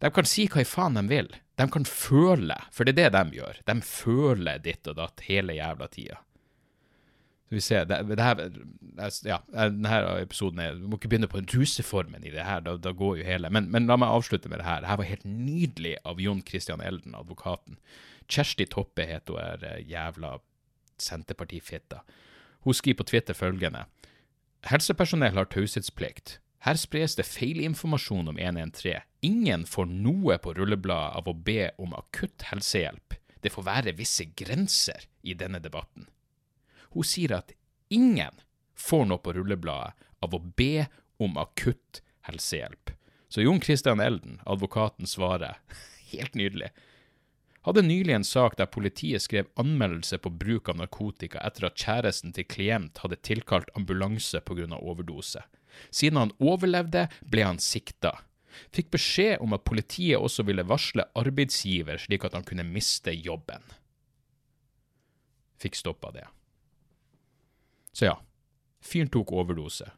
De 0.00 0.08
kan 0.14 0.24
si 0.24 0.46
hva 0.48 0.64
i 0.64 0.68
faen 0.68 0.96
de 0.96 1.04
vil. 1.10 1.28
De 1.60 1.66
kan 1.68 1.84
føle, 1.84 2.56
for 2.72 2.88
det 2.88 2.96
er 2.96 3.12
det 3.12 3.18
de 3.18 3.42
gjør. 3.42 3.60
De 3.68 3.76
føler 3.84 4.64
ditt 4.64 4.88
og 4.88 4.96
datt 5.02 5.26
hele 5.28 5.58
jævla 5.58 5.90
tida. 5.92 6.22
Så 7.50 7.56
vi 7.56 7.60
ser, 7.66 7.86
det, 7.90 7.96
det 8.06 8.22
her, 8.22 8.40
ja, 9.26 9.40
denne 9.50 9.96
episoden 10.20 10.60
er, 10.62 10.76
Du 10.78 10.84
må 10.86 11.00
ikke 11.00 11.08
begynne 11.10 11.26
på 11.26 11.40
ruseformen 11.50 12.22
i 12.22 12.30
det 12.30 12.44
her, 12.46 12.60
da, 12.62 12.76
da 12.78 12.92
går 12.94 13.16
jo 13.18 13.26
hele 13.26 13.50
men, 13.50 13.66
men, 13.74 13.88
la 13.90 13.96
meg 13.98 14.12
avslutte 14.14 14.46
med 14.52 14.62
det 14.62 14.68
her. 14.68 14.84
Det 14.84 14.90
her 14.92 15.00
var 15.00 15.08
helt 15.08 15.26
nydelig 15.26 15.96
av 16.06 16.20
Jon 16.22 16.44
Christian 16.46 16.80
Elden, 16.80 17.16
advokaten. 17.18 17.80
Kjersti 18.30 18.68
Toppe 18.70 19.02
heter 19.10 19.34
hun 19.34 19.42
er 19.42 19.66
eh, 19.66 19.80
jævla 19.90 20.36
Senterpartifitta. 21.02 22.04
Hun 22.62 22.78
skriver 22.78 23.00
på 23.00 23.08
Twitter 23.10 23.34
følgende. 23.34 23.82
Helsepersonell 24.70 25.34
har 25.34 25.50
taushetsplikt. 25.50 26.36
Her 26.62 26.78
spres 26.78 27.18
det 27.18 27.26
feilinformasjon 27.26 28.30
om 28.30 28.38
113. 28.38 29.02
Ingen 29.26 29.66
får 29.66 29.90
noe 29.90 30.38
på 30.38 30.54
rullebladet 30.54 31.18
av 31.18 31.26
å 31.26 31.34
be 31.34 31.72
om 31.82 31.98
akutt 31.98 32.46
helsehjelp. 32.52 33.18
Det 33.42 33.50
får 33.50 33.66
være 33.66 33.98
visse 33.98 34.28
grenser 34.38 35.10
i 35.26 35.34
denne 35.34 35.58
debatten. 35.58 36.06
Hun 36.94 37.06
sier 37.06 37.36
at 37.36 37.52
ingen 37.88 38.40
får 38.78 39.06
noe 39.10 39.22
på 39.22 39.34
rullebladet 39.36 40.08
av 40.24 40.34
å 40.34 40.42
be 40.56 40.86
om 41.20 41.36
akutt 41.40 42.00
helsehjelp. 42.28 42.94
Så 43.30 43.44
Jon 43.44 43.60
Christian 43.62 44.00
Elden, 44.00 44.40
advokaten, 44.46 45.06
svarer 45.06 45.60
helt 46.12 46.34
nydelig. 46.34 46.72
Hadde 47.62 47.84
nylig 47.84 48.14
en 48.16 48.24
sak 48.24 48.56
der 48.56 48.70
politiet 48.72 49.22
skrev 49.22 49.50
anmeldelse 49.60 50.18
på 50.18 50.32
bruk 50.32 50.70
av 50.72 50.78
narkotika 50.80 51.42
etter 51.44 51.68
at 51.68 51.76
kjæresten 51.78 52.32
til 52.34 52.48
klient 52.48 53.02
hadde 53.04 53.20
tilkalt 53.20 53.68
ambulanse 53.76 54.40
pga. 54.40 54.80
overdose. 54.80 55.44
Siden 55.90 56.18
han 56.18 56.32
overlevde, 56.40 57.06
ble 57.20 57.44
han 57.44 57.60
sikta. 57.60 58.16
Fikk 58.74 58.90
beskjed 58.96 59.44
om 59.44 59.52
at 59.54 59.64
politiet 59.68 60.18
også 60.18 60.42
ville 60.48 60.66
varsle 60.66 61.04
arbeidsgiver, 61.14 62.00
slik 62.00 62.24
at 62.24 62.34
han 62.34 62.48
kunne 62.48 62.66
miste 62.66 63.12
jobben. 63.12 63.62
Fikk 65.60 65.76
stoppa 65.76 66.10
det. 66.16 66.26
Så 67.92 68.10
ja, 68.10 68.16
fyren 68.84 69.10
tok 69.12 69.32
overdose. 69.32 69.90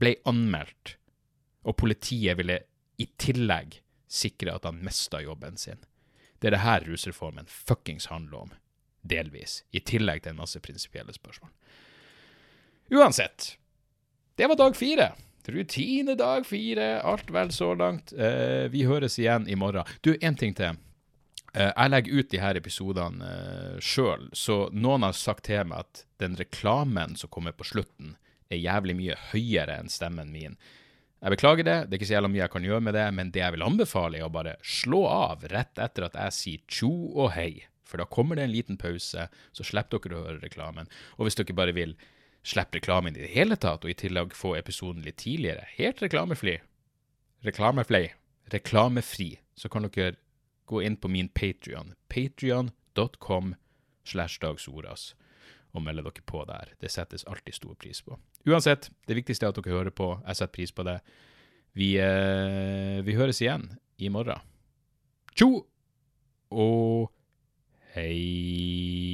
Ble 0.00 0.16
anmeldt, 0.28 0.96
og 1.64 1.76
politiet 1.80 2.38
ville 2.38 2.60
i 3.00 3.08
tillegg 3.18 3.80
sikre 4.10 4.54
at 4.54 4.66
han 4.68 4.82
mista 4.84 5.20
jobben 5.22 5.56
sin. 5.58 5.80
Det 6.38 6.50
er 6.50 6.56
det 6.56 6.64
her 6.64 6.86
rusreformen 6.86 7.48
fuckings 7.50 8.06
handler 8.12 8.46
om. 8.46 8.54
Delvis. 9.04 9.62
I 9.70 9.80
tillegg 9.84 10.22
til 10.24 10.34
en 10.34 10.40
masse 10.40 10.60
prinsipielle 10.60 11.12
spørsmål. 11.12 11.50
Uansett, 12.94 13.54
det 14.36 14.48
var 14.48 14.58
dag 14.60 14.76
fire. 14.76 15.12
Rutine 15.46 16.14
dag 16.16 16.46
fire. 16.46 17.00
Alt 17.02 17.30
vel 17.32 17.52
så 17.52 17.74
langt. 17.74 18.12
Eh, 18.12 18.70
vi 18.72 18.84
høres 18.88 19.18
igjen 19.18 19.48
i 19.48 19.56
morgen. 19.56 19.84
Du, 20.00 20.14
én 20.14 20.36
ting 20.36 20.54
til. 20.56 20.78
Eh, 21.54 21.70
jeg 21.70 21.90
legger 21.92 22.18
ut 22.18 22.30
de 22.32 22.40
her 22.42 22.58
episodene 22.58 23.26
eh, 23.30 23.82
sjøl, 23.82 24.26
så 24.34 24.64
noen 24.74 25.06
har 25.06 25.14
sagt 25.14 25.46
til 25.46 25.62
meg 25.70 25.84
at 25.84 26.04
den 26.22 26.34
reklamen 26.40 27.14
som 27.18 27.30
kommer 27.30 27.54
på 27.54 27.66
slutten, 27.68 28.16
er 28.52 28.60
jævlig 28.60 28.94
mye 28.98 29.14
høyere 29.30 29.78
enn 29.80 29.88
stemmen 29.90 30.32
min. 30.34 30.58
Jeg 31.24 31.32
beklager 31.32 31.64
det, 31.64 31.76
det 31.88 31.94
er 31.94 32.00
ikke 32.00 32.08
så 32.10 32.16
jævla 32.18 32.28
mye 32.28 32.42
jeg 32.42 32.52
kan 32.52 32.66
gjøre 32.66 32.84
med 32.84 32.94
det, 32.98 33.04
men 33.16 33.30
det 33.32 33.40
jeg 33.40 33.54
vil 33.54 33.64
anbefale, 33.64 34.18
er 34.18 34.26
å 34.26 34.34
bare 34.34 34.58
slå 34.60 35.06
av 35.08 35.46
rett 35.48 35.80
etter 35.80 36.04
at 36.04 36.18
jeg 36.20 36.36
sier 36.36 36.64
tjo 36.68 36.90
og 37.14 37.30
hei. 37.38 37.64
For 37.88 38.02
da 38.02 38.08
kommer 38.10 38.36
det 38.36 38.44
en 38.44 38.52
liten 38.52 38.76
pause, 38.80 39.28
så 39.30 39.64
slipper 39.64 40.02
dere 40.04 40.18
å 40.18 40.26
høre 40.26 40.42
reklamen. 40.42 40.90
Og 41.16 41.24
hvis 41.24 41.38
dere 41.38 41.56
bare 41.56 41.76
vil 41.76 41.94
slippe 42.44 42.76
reklamen 42.76 43.16
i 43.16 43.24
det 43.24 43.32
hele 43.32 43.56
tatt, 43.56 43.86
og 43.86 43.94
i 43.94 43.96
tillegg 43.96 44.36
få 44.36 44.52
episoden 44.58 45.06
litt 45.06 45.22
tidligere, 45.22 45.64
helt 45.78 46.02
reklamefri, 46.04 46.58
reklamefri, 47.46 48.04
reklamefri, 48.52 49.30
så 49.56 49.70
kan 49.72 49.88
dere 49.88 50.18
gå 50.66 50.82
inn 50.82 50.96
på 50.96 51.10
min 51.12 51.28
Patrion, 51.28 51.94
patrion.com 52.08 53.54
slash 54.04 54.40
dagsordas, 54.40 55.12
og 55.74 55.82
melde 55.84 56.04
dere 56.06 56.24
på 56.26 56.44
der. 56.48 56.74
Det 56.80 56.92
settes 56.92 57.26
alltid 57.28 57.56
stor 57.56 57.74
pris 57.80 58.02
på. 58.04 58.18
Uansett, 58.46 58.90
det 59.08 59.16
viktigste 59.18 59.46
er 59.46 59.54
at 59.54 59.60
dere 59.60 59.74
hører 59.74 59.94
på. 59.94 60.12
Jeg 60.26 60.38
setter 60.38 60.54
pris 60.54 60.72
på 60.72 60.86
det. 60.86 60.98
Vi, 61.74 61.94
eh, 61.98 63.00
vi 63.02 63.16
høres 63.18 63.40
igjen 63.42 63.66
i 63.98 64.10
morgen. 64.12 64.40
Tjo 65.34 65.64
og 66.54 67.10
hei. 67.96 69.13